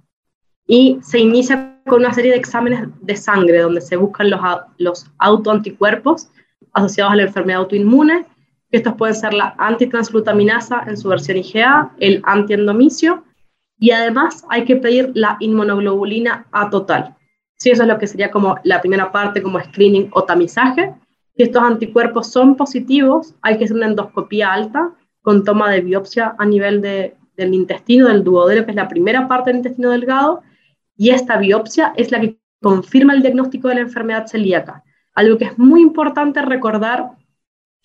[0.68, 4.40] y se inicia con una serie de exámenes de sangre donde se buscan los,
[4.76, 6.28] los autoanticuerpos
[6.74, 8.26] asociados a la enfermedad autoinmune.
[8.70, 13.24] Estos pueden ser la antitransglutaminasa en su versión IgA, el antiendomicio,
[13.80, 17.16] y además hay que pedir la inmunoglobulina A total.
[17.56, 20.94] Si eso es lo que sería como la primera parte, como screening o tamizaje.
[21.34, 24.90] Si estos anticuerpos son positivos, hay que hacer una endoscopía alta
[25.22, 29.26] con toma de biopsia a nivel de, del intestino, del duodeno, que es la primera
[29.28, 30.42] parte del intestino delgado,
[30.98, 34.82] y esta biopsia es la que confirma el diagnóstico de la enfermedad celíaca.
[35.14, 37.12] Algo que es muy importante recordar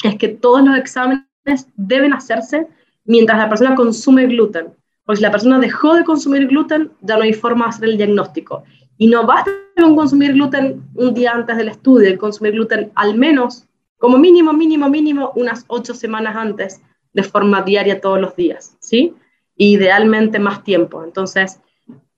[0.04, 1.28] es que todos los exámenes
[1.76, 2.67] deben hacerse
[3.06, 4.73] mientras la persona consume gluten.
[5.06, 7.97] Porque si la persona dejó de consumir gluten, ya no hay forma de hacer el
[7.97, 8.63] diagnóstico.
[8.97, 13.15] Y no basta con consumir gluten un día antes del estudio, y consumir gluten al
[13.15, 16.82] menos, como mínimo, mínimo, mínimo, unas ocho semanas antes,
[17.13, 19.13] de forma diaria todos los días, ¿sí?
[19.56, 21.04] Idealmente más tiempo.
[21.04, 21.60] Entonces,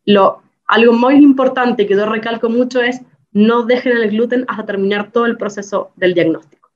[0.05, 3.01] lo algo muy importante que yo recalco mucho es
[3.31, 6.69] no dejen el gluten hasta terminar todo el proceso del diagnóstico.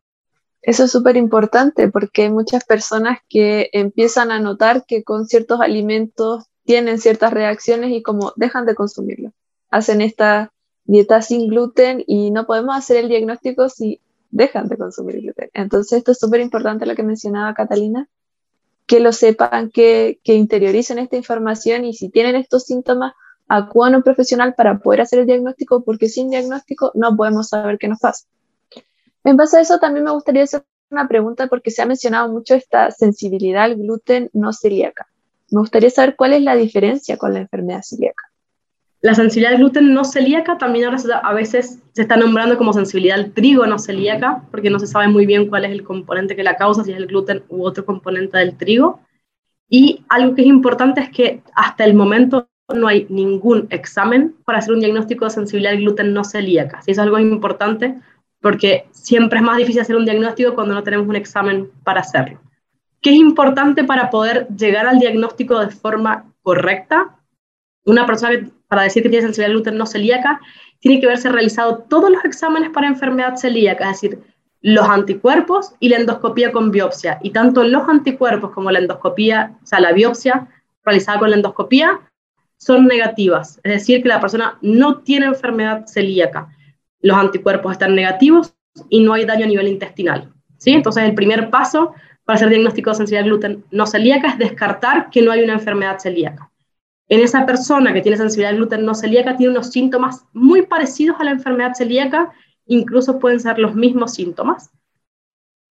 [0.61, 5.61] Eso es súper importante porque hay muchas personas que empiezan a notar que con ciertos
[5.61, 9.31] alimentos tienen ciertas reacciones y como dejan de consumirlo.
[9.71, 10.51] Hacen esta
[10.83, 15.49] dieta sin gluten y no podemos hacer el diagnóstico si dejan de consumir gluten.
[15.53, 18.09] Entonces esto es súper importante lo que mencionaba Catalina,
[18.85, 23.13] que lo sepan, que, que interioricen esta información y si tienen estos síntomas,
[23.49, 27.77] acudan a un profesional para poder hacer el diagnóstico, porque sin diagnóstico no podemos saber
[27.77, 28.25] qué nos pasa.
[29.23, 32.55] En base a eso, también me gustaría hacer una pregunta porque se ha mencionado mucho
[32.55, 35.07] esta sensibilidad al gluten no celíaca.
[35.51, 38.29] Me gustaría saber cuál es la diferencia con la enfermedad celíaca.
[39.01, 43.17] La sensibilidad al gluten no celíaca también ahora a veces se está nombrando como sensibilidad
[43.17, 46.43] al trigo no celíaca, porque no se sabe muy bien cuál es el componente que
[46.43, 48.99] la causa, si es el gluten u otro componente del trigo.
[49.69, 54.59] Y algo que es importante es que hasta el momento no hay ningún examen para
[54.59, 56.81] hacer un diagnóstico de sensibilidad al gluten no celíaca.
[56.81, 57.95] Si es algo importante
[58.41, 62.39] porque siempre es más difícil hacer un diagnóstico cuando no tenemos un examen para hacerlo.
[63.01, 67.17] ¿Qué es importante para poder llegar al diagnóstico de forma correcta?
[67.85, 70.39] Una persona para decir que tiene sensibilidad al gluten no celíaca
[70.79, 74.19] tiene que haberse realizado todos los exámenes para enfermedad celíaca, es decir,
[74.61, 77.19] los anticuerpos y la endoscopía con biopsia.
[77.21, 80.47] Y tanto los anticuerpos como la endoscopía, o sea, la biopsia
[80.83, 81.99] realizada con la endoscopía,
[82.59, 86.49] son negativas, es decir, que la persona no tiene enfermedad celíaca.
[87.01, 88.53] Los anticuerpos están negativos
[88.89, 90.31] y no hay daño a nivel intestinal.
[90.57, 90.71] ¿sí?
[90.71, 91.93] Entonces, el primer paso
[92.25, 95.53] para hacer diagnóstico de sensibilidad al gluten no celíaca es descartar que no hay una
[95.53, 96.51] enfermedad celíaca.
[97.07, 101.17] En esa persona que tiene sensibilidad al gluten no celíaca tiene unos síntomas muy parecidos
[101.19, 102.31] a la enfermedad celíaca,
[102.67, 104.69] incluso pueden ser los mismos síntomas.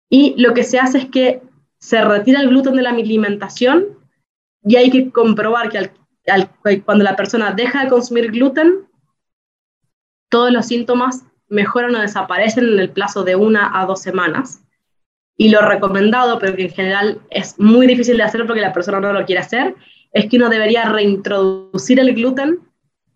[0.08, 1.42] Y lo que se hace es que
[1.78, 3.86] se retira el gluten de la alimentación
[4.64, 5.90] y hay que comprobar que al
[6.84, 8.86] cuando la persona deja de consumir gluten,
[10.28, 14.62] todos los síntomas mejoran o desaparecen en el plazo de una a dos semanas.
[15.36, 19.00] Y lo recomendado, pero que en general es muy difícil de hacer porque la persona
[19.00, 19.74] no lo quiere hacer,
[20.12, 22.60] es que uno debería reintroducir el gluten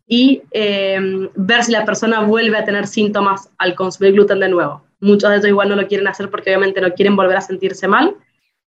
[0.07, 4.85] y em, ver si la persona vuelve a tener síntomas al consumir gluten de nuevo.
[5.01, 7.88] Muchos de ellos igual no lo quieren hacer porque obviamente no quieren volver a sentirse
[7.88, 8.16] mal,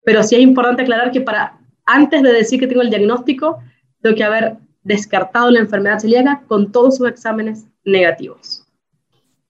[0.04, 3.58] pero sí es importante aclarar que para antes de decir que tengo el diagnóstico,
[4.02, 8.66] tengo que haber descartado la enfermedad celíaca con todos sus exámenes negativos.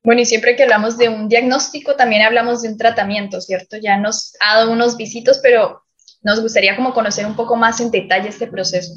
[0.03, 3.77] Bueno, y siempre que hablamos de un diagnóstico, también hablamos de un tratamiento, ¿cierto?
[3.77, 5.83] Ya nos ha dado unos visitos, pero
[6.23, 8.95] nos gustaría como conocer un poco más en detalle este proceso.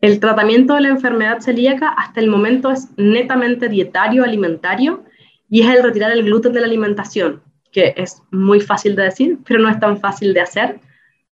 [0.00, 5.04] El tratamiento de la enfermedad celíaca hasta el momento es netamente dietario, alimentario,
[5.48, 9.38] y es el retirar el gluten de la alimentación, que es muy fácil de decir,
[9.46, 10.80] pero no es tan fácil de hacer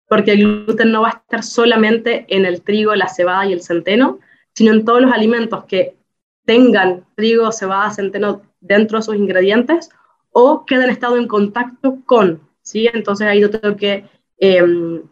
[0.09, 3.63] porque el gluten no va a estar solamente en el trigo, la cebada y el
[3.63, 4.21] centeno,
[4.55, 5.97] sino en todos los alimentos que
[6.45, 9.91] tengan trigo, cebada, centeno dentro de sus ingredientes
[10.31, 12.89] o que hayan estado en contacto con, ¿sí?
[12.93, 14.05] Entonces ahí yo tengo que,
[14.39, 15.03] em,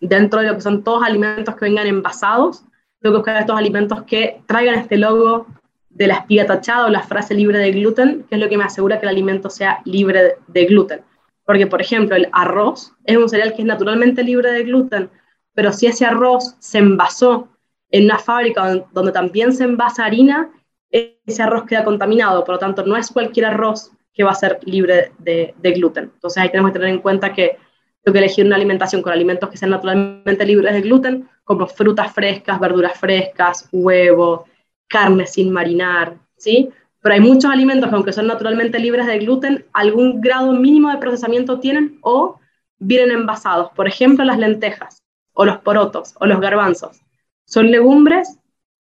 [0.00, 2.64] dentro de lo que son todos alimentos que vengan envasados,
[3.00, 5.46] tengo que buscar estos alimentos que traigan este logo
[5.90, 8.64] de la espiga tachada o la frase libre de gluten, que es lo que me
[8.64, 11.00] asegura que el alimento sea libre de gluten.
[11.44, 15.10] Porque, por ejemplo, el arroz es un cereal que es naturalmente libre de gluten,
[15.54, 17.48] pero si ese arroz se envasó
[17.90, 20.50] en una fábrica donde también se envasa harina,
[20.90, 24.60] ese arroz queda contaminado, por lo tanto no es cualquier arroz que va a ser
[24.64, 26.10] libre de, gluten.
[26.14, 27.58] Entonces ahí tenemos que tener en cuenta que
[28.02, 32.12] tengo que elegir una alimentación con alimentos que sean naturalmente libres de gluten, como frutas
[32.12, 34.46] frescas, verduras frescas, huevo,
[34.88, 36.70] carne sin marinar, ¿sí?
[37.04, 40.96] Pero hay muchos alimentos que aunque son naturalmente libres de gluten, algún grado mínimo de
[40.96, 42.40] procesamiento tienen o
[42.78, 43.72] vienen envasados.
[43.76, 45.02] Por ejemplo, las lentejas
[45.34, 47.02] o los porotos o los garbanzos.
[47.44, 48.38] Son legumbres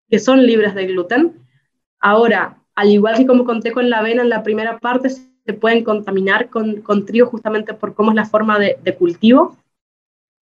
[0.09, 1.45] que son libres de gluten.
[1.99, 5.83] Ahora, al igual que como conté con la avena en la primera parte, se pueden
[5.83, 9.57] contaminar con, trigo justamente por cómo es la forma de, cultivo.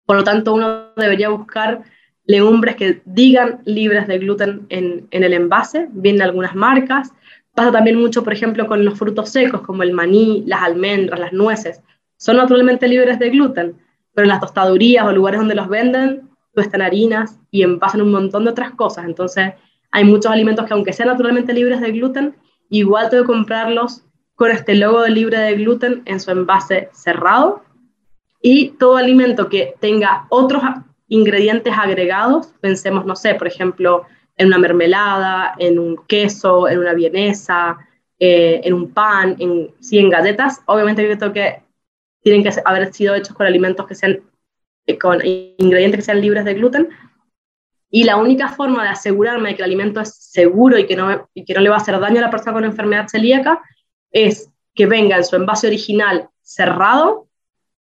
[0.06, 1.82] Por lo tanto, uno debería buscar
[2.26, 5.88] legumbres que digan libres de gluten en, en el envase.
[5.94, 7.12] Vienen algunas marcas.
[7.56, 11.34] Pasa también mucho, por ejemplo, con los frutos secos, como el maní, las almendras, las
[11.34, 11.82] nueces.
[12.18, 13.78] Son naturalmente libres de gluten,
[14.14, 16.30] pero en las tostadurías o lugares donde los venden,
[16.62, 19.06] están harinas y envasan un montón de otras cosas.
[19.06, 19.54] Entonces,
[19.92, 22.36] hay muchos alimentos que, aunque sean naturalmente libres de gluten,
[22.70, 24.04] igual tengo que comprarlos
[24.36, 27.64] con este logo de libre de gluten en su envase cerrado.
[28.42, 30.62] Y todo alimento que tenga otros
[31.08, 34.04] ingredientes agregados, pensemos, no sé, por ejemplo,
[34.38, 37.78] en una mermelada, en un queso, en una vienesa,
[38.20, 40.62] eh, en un pan, en, sí, en galletas.
[40.66, 41.64] Obviamente yo que
[42.22, 44.22] tienen que haber sido hechos con alimentos que sean,
[44.88, 46.90] eh, con ingredientes que sean libres de gluten.
[47.90, 51.30] Y la única forma de asegurarme de que el alimento es seguro y que no,
[51.34, 53.62] y que no le va a hacer daño a la persona con enfermedad celíaca
[54.12, 57.28] es que venga en su envase original cerrado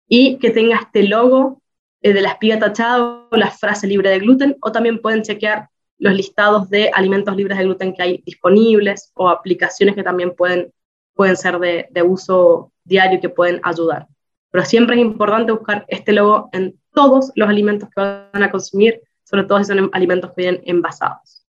[0.08, 1.62] y que tenga este logo
[2.02, 5.70] eh, de la espiga tachada o la frase libre de gluten, o también pueden chequear
[6.04, 10.74] los listados de alimentos libres de gluten que hay disponibles o aplicaciones que también pueden,
[11.16, 14.08] pueden ser de, de uso diario y que pueden ayudar.
[14.52, 19.02] Pero siempre es importante buscar este logo en todos los alimentos que van a consumir,
[19.24, 21.46] sobre todo si son alimentos que vienen envasados.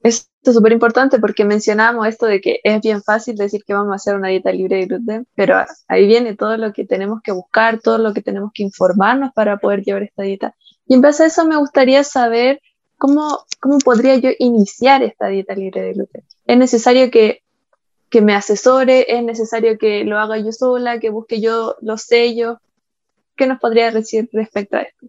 [0.00, 3.90] Esto es súper importante porque mencionamos esto de que es bien fácil decir que vamos
[3.90, 7.32] a hacer una dieta libre de gluten, pero ahí viene todo lo que tenemos que
[7.32, 10.54] buscar, todo lo que tenemos que informarnos para poder llevar esta dieta.
[10.86, 12.60] Y en base a eso me gustaría saber
[12.98, 16.24] cómo, cómo podría yo iniciar esta dieta libre de gluten.
[16.46, 17.42] ¿Es necesario que,
[18.10, 19.06] que me asesore?
[19.16, 22.58] ¿Es necesario que lo haga yo sola, que busque yo los sellos?
[23.36, 25.06] ¿Qué nos podría decir respecto a esto?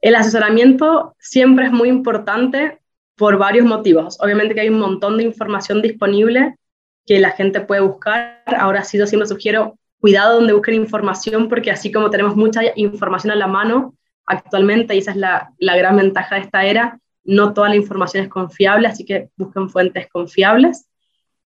[0.00, 2.78] El asesoramiento siempre es muy importante
[3.16, 4.16] por varios motivos.
[4.20, 6.56] Obviamente que hay un montón de información disponible
[7.04, 8.42] que la gente puede buscar.
[8.46, 13.32] Ahora sí, yo siempre sugiero cuidado donde busquen información, porque así como tenemos mucha información
[13.32, 17.52] a la mano actualmente, y esa es la, la gran ventaja de esta era, no
[17.52, 20.88] toda la información es confiable, así que busquen fuentes confiables.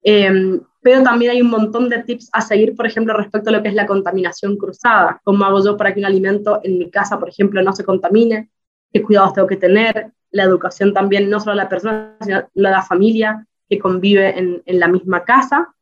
[0.03, 3.61] Em, pero también hay un montón de tips a seguir, por ejemplo, respecto a lo
[3.61, 5.21] que es la contaminación cruzada.
[5.23, 8.49] ¿Cómo hago yo para que un alimento en mi casa, por ejemplo, no se contamine?
[8.91, 10.11] ¿Qué cuidados tengo que tener?
[10.31, 14.63] la educación también, no solo a la persona, sino a la familia que convive en,
[14.65, 15.75] en la misma casa.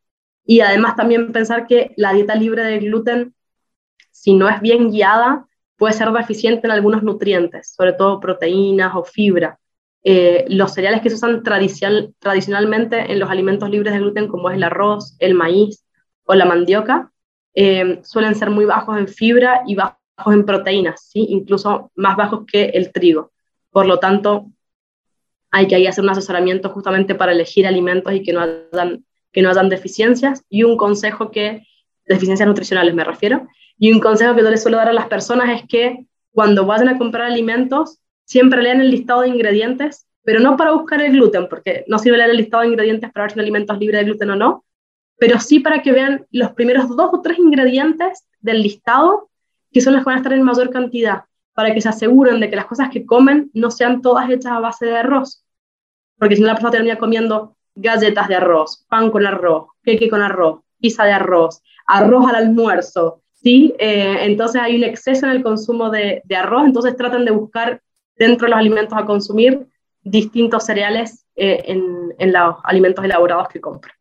[0.45, 3.35] Y además también pensar que la dieta libre de gluten,
[4.12, 9.03] si no es bien guiada, puede ser deficiente en algunos nutrientes, sobre todo proteínas o
[9.03, 9.59] fibra.
[10.03, 14.49] Eh, los cereales que se usan tradicional, tradicionalmente en los alimentos libres de gluten, como
[14.49, 15.85] es el arroz, el maíz
[16.25, 17.12] o la mandioca,
[17.53, 21.25] eh, suelen ser muy bajos en fibra y bajos en proteínas, ¿sí?
[21.29, 23.31] incluso más bajos que el trigo.
[23.71, 24.47] Por lo tanto,
[25.51, 29.41] hay que ahí hacer un asesoramiento justamente para elegir alimentos y que no hayan, que
[29.41, 30.43] no hayan deficiencias.
[30.49, 31.63] Y un consejo que,
[32.05, 35.62] deficiencias nutricionales me refiero, y un consejo que yo les suelo dar a las personas
[35.62, 40.55] es que cuando vayan a comprar alimentos, siempre lean el listado de ingredientes, pero no
[40.55, 43.39] para buscar el gluten, porque no sirve leer el listado de ingredientes para ver si
[43.39, 44.65] un alimento es libre de gluten o no,
[45.17, 49.29] pero sí para que vean los primeros dos o tres ingredientes del listado,
[49.71, 52.49] que son los que van a estar en mayor cantidad para que se aseguren de
[52.51, 55.43] que las cosas que comen no sean todas hechas a base de arroz.
[56.19, 60.21] Porque si no, la persona termina comiendo galletas de arroz, pan con arroz, queque con
[60.21, 63.73] arroz, pizza de arroz, arroz al almuerzo, ¿sí?
[63.79, 67.81] Eh, entonces hay un exceso en el consumo de, arroz, entonces tratan de buscar
[68.19, 69.65] dentro de los alimentos a consumir
[70.03, 73.95] distintos cereales eh, en, en los alimentos elaborados que compran.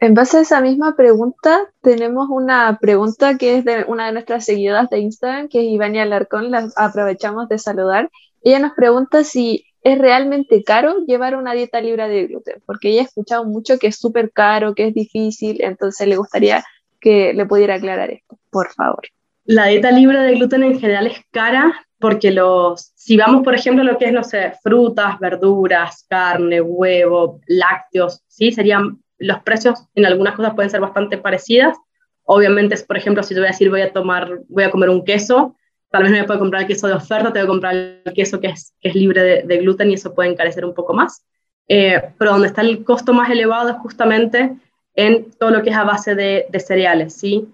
[0.00, 4.44] En base a esa misma pregunta, tenemos una pregunta que es de una de nuestras
[4.44, 8.10] seguidoras de Instagram, que es Ivania Alarcón, la aprovechamos de saludar.
[8.42, 13.02] Ella nos pregunta si es realmente caro llevar una dieta libre de gluten, porque ella
[13.02, 16.64] ha escuchado mucho que es súper caro, que es difícil, entonces le gustaría
[17.00, 19.02] que le pudiera aclarar esto, por favor.
[19.44, 23.84] La dieta libre de gluten en general es cara porque los, si vamos, por ejemplo,
[23.84, 28.50] lo que es, no sé, frutas, verduras, carne, huevo, lácteos, ¿sí?
[28.50, 31.78] Serían los precios en algunas cosas pueden ser bastante parecidas.
[32.24, 35.04] Obviamente, por ejemplo, si yo voy a decir voy a tomar, voy a comer un
[35.04, 35.54] queso,
[35.90, 38.40] tal vez no me puedo comprar el queso de oferta, tengo que comprar el queso
[38.40, 41.24] que es, que es libre de, gluten y eso puede encarecer un poco más.
[41.68, 44.56] Eh, pero donde está el costo más elevado es justamente
[44.96, 47.48] en todo lo que es a base de cereales, ¿sí?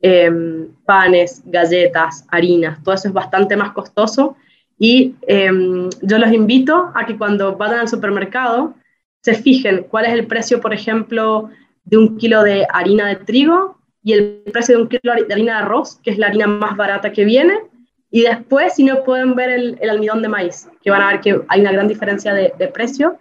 [0.00, 4.36] Em, panes, galletas, harinas, todo eso es bastante más costoso.
[4.78, 8.74] Y em, yo los invito a que cuando vayan al supermercado
[9.22, 11.50] se fijen cuál es el precio, por ejemplo,
[11.84, 15.58] de un kilo de harina de trigo y el precio de un kilo de harina
[15.58, 17.58] de arroz, que es la harina más barata que viene,
[18.10, 21.40] y después, si no pueden ver el, almidón de maíz, que van a ver que
[21.48, 23.18] hay una gran diferencia de, precio.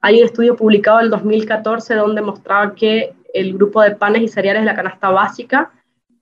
[0.00, 4.28] Hay un estudio publicado en el 2014 donde mostraba que el grupo de panes y
[4.28, 5.72] cereales de la canasta básica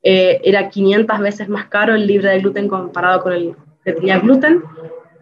[0.02, 4.18] eh, era 500 veces más caro el libre de gluten comparado con el que tenía
[4.18, 4.62] gluten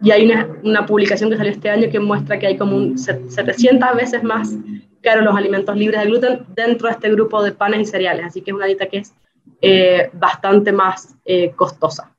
[0.01, 2.97] y hay una, una, publicación que salió este año que muestra que hay como un
[2.97, 4.53] 700 veces más
[5.01, 8.25] caros los alimentos libres de gluten dentro de este grupo de panes y cereales.
[8.25, 9.13] Así que es una dieta que es
[9.61, 12.15] eh, bastante más eh, costosa.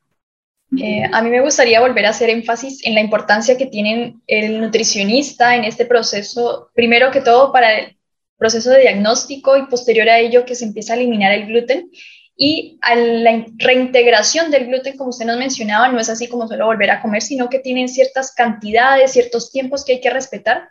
[0.79, 4.61] Eh, a mí me gustaría volver a hacer énfasis en la importancia que tiene el
[4.61, 7.97] nutricionista en este proceso, primero que todo para el
[8.39, 11.91] proceso de diagnóstico y posterior a ello que se empieza a eliminar el gluten
[12.43, 16.65] y a la reintegración del gluten, como usted nos mencionaba, no es así como solo
[16.65, 20.71] volver a comer, sino que tienen ciertas cantidades, ciertos tiempos que hay que respetar.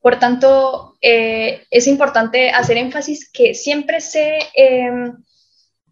[0.00, 4.38] Por tanto, eh, es importante hacer énfasis que siempre se...
[4.54, 5.16] Em,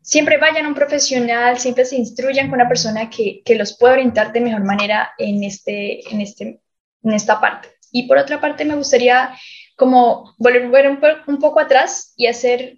[0.00, 3.94] siempre vayan a un profesional, siempre se instruyan con una persona que, que, los pueda
[3.94, 6.60] orientar de mejor manera en este, en este
[7.02, 7.68] en esta parte.
[7.90, 9.36] Y por otra parte, me gustaría
[9.76, 12.76] como volver un, un poco atrás y hacer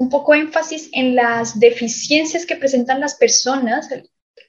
[0.00, 3.86] un poco énfasis en las deficiencias que presentan las personas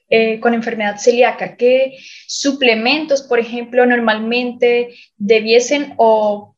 [0.08, 6.56] eh, con enfermedad celíaca, qué suplementos, por ejemplo, normalmente debiesen o,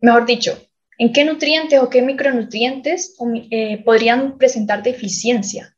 [0.00, 0.58] mejor dicho,
[0.96, 3.14] en qué nutrientes o qué micronutrientes
[3.50, 5.76] eh, podrían presentar deficiencia.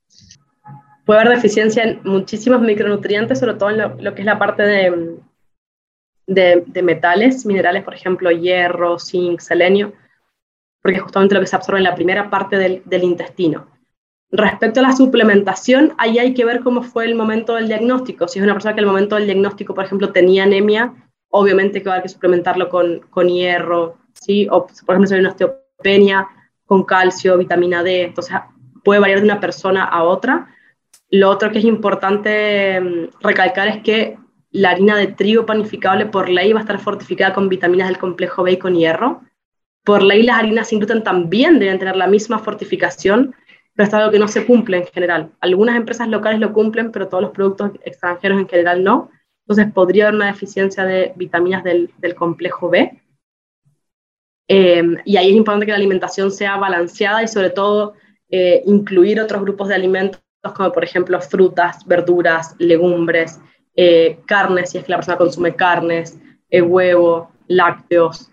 [1.04, 5.16] Puede haber deficiencia en muchísimos micronutrientes, sobre todo en lo, que es la parte de,
[6.28, 9.94] de, metales, minerales, por ejemplo, hierro, zinc, selenio,
[10.86, 13.66] porque es justamente lo que se absorbe en la primera parte del, intestino.
[14.30, 18.28] Respecto a la suplementación, ahí hay que ver cómo fue el momento del diagnóstico.
[18.28, 20.94] Si es una persona que el momento del diagnóstico, por ejemplo, tenía anemia,
[21.28, 24.46] obviamente que va a haber que suplementarlo con, con hierro, ¿sí?
[24.48, 26.28] O, por ejemplo, si hay una osteopenia,
[26.66, 28.04] con calcio, vitamina D.
[28.04, 28.36] Entonces,
[28.84, 30.54] puede variar de una persona a otra.
[31.10, 34.18] Lo otro que es importante mm, recalcar es que
[34.52, 38.44] la harina de trigo panificable por ley va a estar fortificada con vitaminas del complejo
[38.44, 39.22] B y con hierro.
[39.86, 43.36] Por ley las harinas sin gluten también deben tener la misma fortificación,
[43.76, 45.30] pero es algo que no se cumple en general.
[45.40, 49.12] Algunas empresas locales lo cumplen, pero todos los productos extranjeros en general no.
[49.44, 53.00] Entonces podría haber una deficiencia de vitaminas del, complejo B.
[54.48, 57.94] Em, y ahí es importante que la alimentación sea balanceada y sobre todo
[58.28, 60.20] eh, incluir otros grupos de alimentos
[60.52, 63.40] como por ejemplo frutas, verduras, legumbres,
[63.76, 66.18] eh, carnes, si es que la persona consume carnes,
[66.50, 68.32] eh, huevo, lácteos,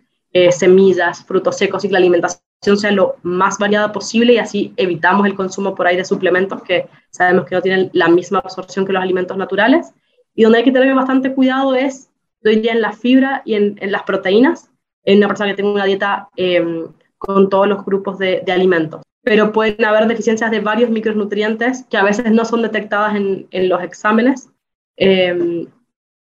[0.51, 5.25] semillas, frutos secos y que la alimentación sea lo más variada posible y así evitamos
[5.25, 8.93] el consumo por ahí de suplementos que sabemos que no tienen la misma absorción que
[8.93, 9.93] los alimentos naturales.
[10.35, 12.09] Y donde hay que tener bastante cuidado es,
[12.41, 14.71] yo diría, en la fibra y en, las proteínas,
[15.03, 19.01] en una persona que tenga una dieta em, con todos los grupos de, alimentos.
[19.21, 23.83] Pero pueden haber deficiencias de varios micronutrientes que a veces no son detectadas en, los
[23.83, 24.49] exámenes
[24.97, 25.67] em,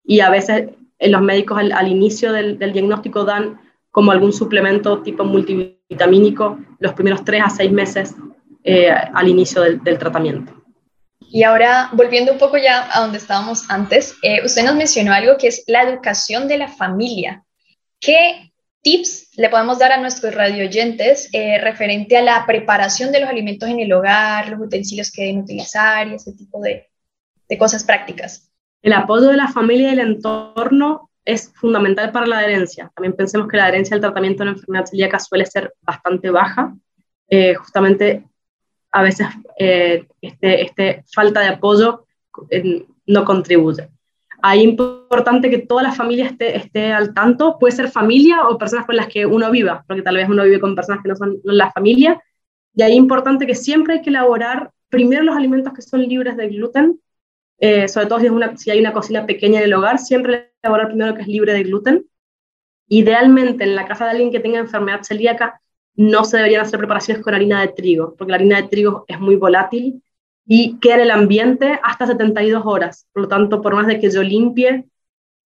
[0.03, 3.59] y a veces en los médicos al, inicio del diagnóstico dan
[3.91, 8.15] como algún suplemento tipo multivitamínico los primeros tres a seis meses
[8.63, 10.53] eh, al inicio del, tratamiento.
[11.19, 15.37] Y ahora, volviendo un poco ya a donde estábamos antes, eh, usted nos mencionó algo
[15.37, 17.43] que es la educación de la familia.
[17.99, 23.29] ¿Qué tips le podemos dar a nuestros radioyentes eh, referente a la preparación de los
[23.29, 26.89] alimentos en el hogar, los utensilios que deben utilizar y ese tipo de,
[27.47, 28.51] de cosas prácticas?
[28.81, 32.91] El apoyo de la familia y del entorno es fundamental para la adherencia.
[32.95, 36.75] También pensemos que la adherencia al tratamiento de la enfermedad celíaca suele ser bastante baja.
[37.29, 38.25] Eh, justamente
[38.91, 42.05] a veces eh, este, este, falta de apoyo
[42.49, 43.89] eh, no contribuye.
[44.41, 48.87] Ahí importante que toda la familia esté, esté al tanto, puede ser familia o personas
[48.87, 51.39] con las que uno viva, porque tal vez uno vive con personas que no son
[51.43, 52.19] la familia,
[52.73, 56.49] y ahí importante que siempre hay que elaborar primero los alimentos que son libres de
[56.49, 56.99] gluten,
[57.61, 58.19] eh, sobre todo
[58.57, 61.61] si, hay una cocina pequeña en el hogar, siempre elaborar primero que es libre de
[61.61, 62.07] gluten.
[62.87, 65.61] Idealmente, en la casa de alguien que tenga enfermedad celíaca,
[65.95, 69.19] no se deberían hacer preparaciones con harina de trigo, porque la harina de trigo es
[69.19, 70.01] muy volátil
[70.47, 73.07] y queda en el ambiente hasta 72 horas.
[73.13, 74.85] Por lo tanto, por más de que yo limpie,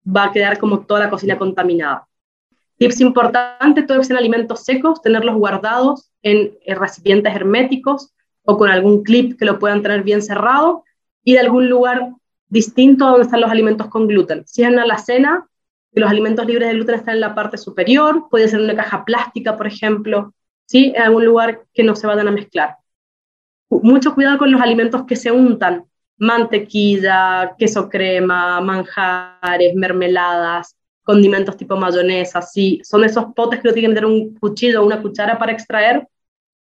[0.08, 2.08] va a quedar como toda la cocina contaminada.
[2.78, 9.38] Tips importantes, todo que alimentos secos, tenerlos guardados en recipientes herméticos o con algún clip
[9.38, 10.86] que lo puedan tener bien cerrado
[11.28, 12.14] y de algún lugar
[12.48, 14.48] distinto a donde están los alimentos con gluten.
[14.48, 15.46] Si es en la alacena,
[15.94, 18.78] que los alimentos libres de gluten están en la parte superior, puede ser en una
[18.78, 20.34] caja plástica, por ejemplo,
[20.68, 20.94] ¿sí?
[20.96, 22.78] en algún lugar que no se vayan a mezclar.
[23.70, 25.84] Mucho cuidado con los alimentos que se untan,
[26.18, 33.92] mantequilla, queso crema, manjares, mermeladas, condimentos tipo mayonesa, sí, son esos potes que no tienen
[33.92, 36.08] que tener un cuchillo o una cuchara para extraer,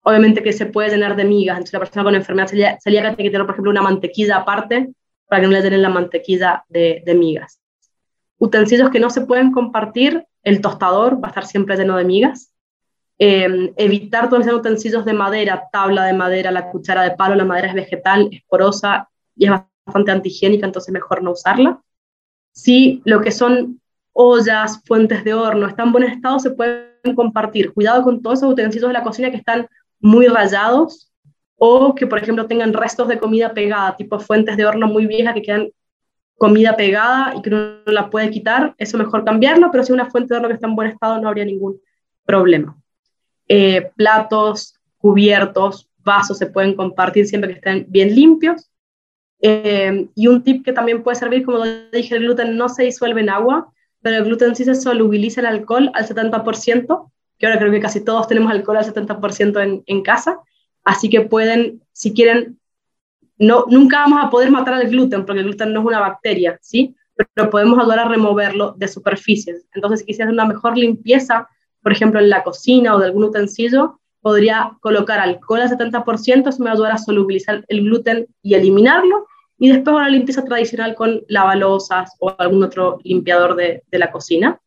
[0.08, 3.32] obviamente que se puede llenar de migas, entonces la persona con enfermedad celíaca tiene que
[3.32, 4.94] tener, por ejemplo, una mantequilla aparte
[5.28, 7.60] para que no le den la mantequilla de, migas.
[8.38, 12.52] Utensilios que no se pueden compartir, el tostador va a estar siempre lleno de migas.
[13.18, 17.70] Em, evitar los utensilios de madera, tabla de madera, la cuchara de palo, la madera
[17.70, 19.52] es vegetal, es porosa y es
[19.88, 21.82] bastante antihigiénica, entonces mejor no usarla.
[22.52, 23.82] Si lo que son
[24.14, 27.74] ollas, fuentes de horno están en buen estado, se pueden compartir.
[27.74, 29.68] Cuidado con todos esos utensilios de la cocina que están
[30.06, 31.12] muy rayados
[31.58, 35.34] o que, por ejemplo, tengan restos de comida pegada, tipo fuentes de horno muy viejas
[35.34, 35.72] que quedan
[36.38, 40.32] comida pegada y que no la puede quitar, eso mejor cambiarlo, pero si una fuente
[40.32, 41.82] de horno que está en buen estado no habría ningún
[42.24, 42.78] problema.
[43.48, 48.70] Eh, platos, cubiertos, vasos se pueden compartir siempre que estén bien limpios.
[49.42, 53.22] Eh, y un tip que también puede servir, como dije, el gluten no se disuelve
[53.22, 57.72] en agua, pero el gluten sí se solubiliza el alcohol al 70%, que ahora creo
[57.72, 60.40] que casi todos tenemos alcohol al 70% en, en casa,
[60.84, 62.60] así que pueden, si quieren,
[63.38, 66.58] no, nunca vamos a poder matar al gluten, porque el gluten no es una bacteria,
[66.62, 66.96] ¿sí?
[67.34, 69.66] pero podemos ayudar a removerlo de superficies.
[69.74, 71.48] Entonces, si quisieras una mejor limpieza,
[71.82, 76.60] por ejemplo, en la cocina o de algún utensilio, podría colocar alcohol al 70%, eso
[76.60, 79.28] me va a ayudar a solubilizar el gluten y eliminarlo,
[79.58, 84.60] y después una limpieza tradicional con lavalosas o algún otro limpiador de, de la cocina.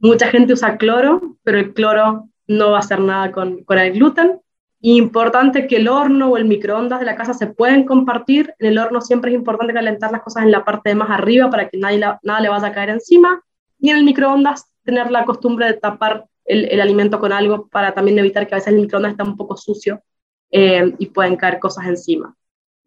[0.00, 3.92] Mucha gente usa cloro, pero el cloro no va a hacer nada con, con el
[3.92, 4.40] gluten.
[4.80, 8.54] Importante que el horno o el microondas de la casa se pueden compartir.
[8.58, 11.50] En el horno siempre es importante calentar las cosas en la parte de más arriba
[11.50, 13.42] para que nadie nada le vaya a caer encima.
[13.78, 17.92] Y en el microondas tener la costumbre de tapar el, el alimento con algo para
[17.92, 20.02] también evitar que a veces el microondas está un poco sucio
[20.50, 22.34] eh, y pueden caer cosas encima.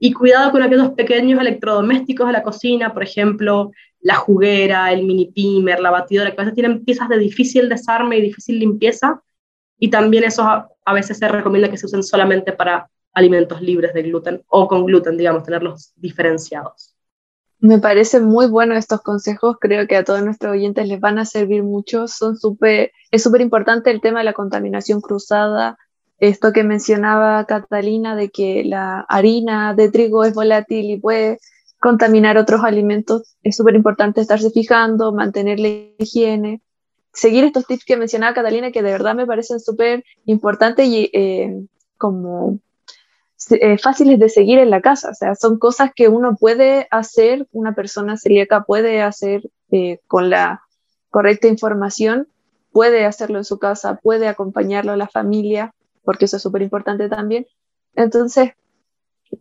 [0.06, 5.28] Y cuidado con aquellos pequeños electrodomésticos de la cocina, por ejemplo, la juguera, el mini
[5.28, 9.24] pimer, la batidora, que a veces tienen piezas de difícil desarme y difícil limpieza.
[9.80, 14.04] Y también esos a veces se recomienda que se usen solamente para alimentos libres de
[14.04, 16.98] gluten o con gluten, digamos, tenerlos diferenciados.
[17.60, 21.24] Me parecen muy buenos estos consejos, creo que a todos nuestros oyentes les van a
[21.24, 22.10] servir mucho.
[22.10, 25.78] Son super, es súper importante el tema de la contaminación cruzada,
[26.28, 31.40] esto que mencionaba Catalina de que la harina de trigo es volátil y puede
[31.80, 33.36] contaminar otros alimentos.
[33.44, 36.62] Es súper importante estarse fijando, mantener la higiene
[37.14, 41.64] seguir estos tips que mencionaba Catalina, que de verdad me parecen súper importantes y eh,
[41.98, 42.60] como
[43.52, 45.12] eh, fáciles de seguir en la casa.
[45.12, 50.30] O sea, son cosas que uno puede hacer, una persona celíaca puede hacer eh, con
[50.30, 50.64] la
[51.10, 52.28] correcta información,
[52.72, 55.74] puede hacerlo en su casa, puede acompañarlo a la familia,
[56.04, 57.46] porque eso es súper importante también.
[57.96, 58.52] Entonces,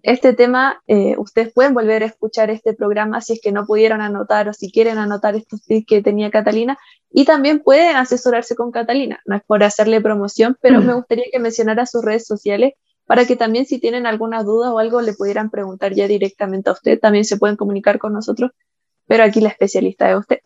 [0.03, 4.01] este tema, eh, ustedes pueden volver a escuchar este programa si es que no pudieron
[4.01, 6.79] anotar o si quieren anotar estos tips que tenía Catalina
[7.11, 9.21] y también pueden asesorarse con Catalina.
[9.27, 12.73] No es por hacerle promoción, pero me gustaría que mencionara sus redes sociales
[13.07, 16.73] para que también si tienen alguna duda o algo le pudieran preguntar ya directamente a
[16.73, 16.99] usted.
[16.99, 18.53] También se pueden comunicar con nosotros,
[19.07, 20.39] pero aquí la especialista es usted.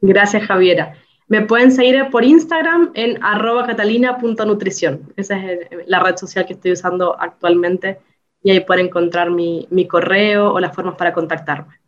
[0.00, 0.94] Gracias, Javiera.
[1.28, 5.12] Me pueden seguir por Instagram en arroba catalina.nutrición.
[5.16, 8.00] Esa es la red social que estoy usando actualmente
[8.42, 11.78] y ahí pueden encontrar mi, mi correo o las formas para contactarme.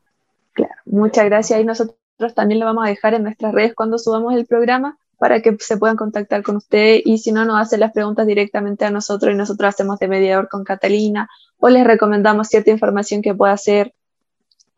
[0.53, 1.59] Claro, muchas gracias.
[1.61, 1.97] Y nosotros
[2.35, 5.77] también lo vamos a dejar en nuestras redes cuando subamos el programa para que se
[5.77, 9.37] puedan contactar con usted y si no, nos hacen las preguntas directamente a nosotros y
[9.37, 11.29] nosotros hacemos de mediador con Catalina
[11.59, 13.95] o les recomendamos cierta información que pueda ser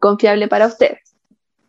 [0.01, 1.12] confiable para ustedes.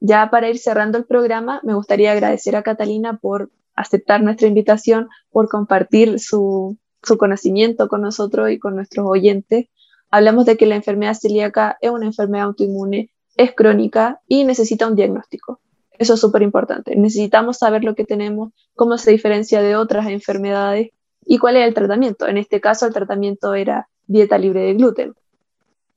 [0.06, 5.08] Ya para ir cerrando el programa, me gustaría agradecer a Catalina por aceptar nuestra invitación,
[5.32, 9.68] por compartir su, su conocimiento con nosotros y con nuestros oyentes
[10.14, 14.96] hablamos de que la enfermedad celíaca es una enfermedad autoinmune, es crónica y necesita un
[14.96, 15.60] diagnóstico.
[15.98, 16.96] Eso es súper importante.
[16.96, 20.90] Necesitamos saber lo que tenemos, cómo se diferencia de otras enfermedades
[21.26, 22.28] y cuál es el tratamiento.
[22.28, 25.16] En este caso, el tratamiento era dieta libre de gluten.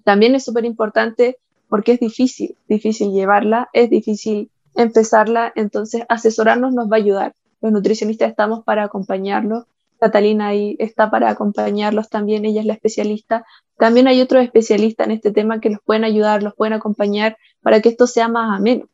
[0.03, 1.37] También es súper importante
[1.69, 7.35] porque es difícil, difícil llevarla, es difícil empezarla, entonces asesorarnos nos va a ayudar.
[7.61, 9.65] Los nutricionistas estamos para acompañarlos
[9.99, 13.47] Catalina ahí está para acompañarlos también, ella es la especialista.
[13.79, 17.81] También hay otros especialistas en este tema que los pueden ayudar, los pueden acompañar para
[17.81, 18.89] que esto sea más ameno.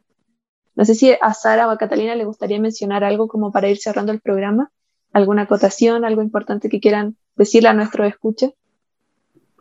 [0.75, 3.79] No sé si a Sara o a Catalina le gustaría mencionar algo como para ir
[3.79, 4.71] cerrando el programa,
[5.13, 8.53] alguna acotación, algo importante que quieran decirle a nuestros escuchas.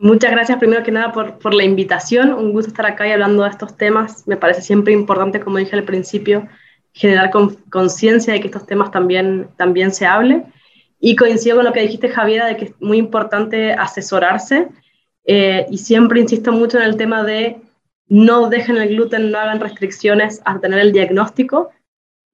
[0.02, 3.50] Muchas gracias primero que nada por, la invitación, un gusto estar acá y hablando de
[3.50, 4.26] estos temas.
[4.26, 6.48] Me parece siempre importante, como dije al principio,
[6.92, 7.30] generar
[7.70, 10.42] conciencia de que estos temas también, también se hable.
[10.98, 14.70] Y coincido con lo que dijiste, Javiera, de que es muy importante asesorarse.
[15.24, 17.62] Eh, y siempre insisto mucho en el tema de
[18.08, 21.70] no dejen el gluten, no hagan restricciones hasta tener el diagnóstico.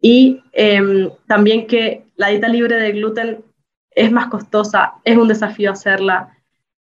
[0.00, 3.44] Y em, también que la dieta libre de gluten
[3.90, 6.38] es más costosa, es un desafío hacerla,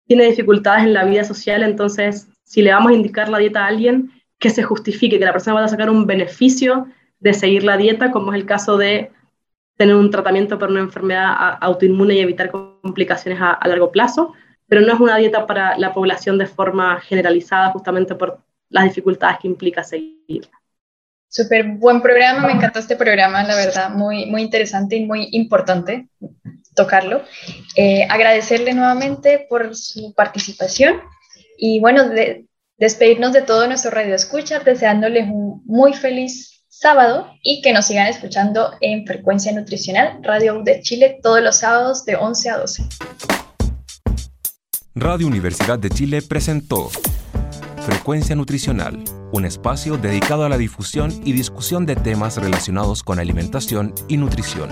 [0.06, 3.68] tiene dificultades en la vida social, entonces si le vamos a indicar la dieta a
[3.68, 6.86] alguien, que se justifique, que la persona vaya a sacar un beneficio
[7.20, 9.10] de seguir la dieta, como es el caso de
[9.76, 14.34] tener un tratamiento para una enfermedad autoinmune y evitar complicaciones a, largo plazo,
[14.68, 19.38] pero no es una dieta para la población de forma generalizada justamente por las dificultades
[19.40, 20.50] que implica seguirla.
[21.28, 26.06] Súper buen programa, me encantó este programa, la verdad, muy, muy interesante y muy importante
[26.74, 27.22] tocarlo.
[27.76, 31.00] Eh, agradecerle nuevamente por su participación
[31.58, 32.46] y bueno, de,
[32.78, 38.08] despedirnos de todo nuestro radio escucha, deseándoles un muy feliz sábado y que nos sigan
[38.08, 42.82] escuchando en Frecuencia Nutricional, Radio de Chile, todos los sábados de 11 a 12.
[44.96, 46.90] Radio Universidad de Chile presentó
[47.84, 49.02] Frecuencia Nutricional,
[49.32, 54.70] un espacio dedicado a la difusión y discusión de temas relacionados con alimentación y nutrición.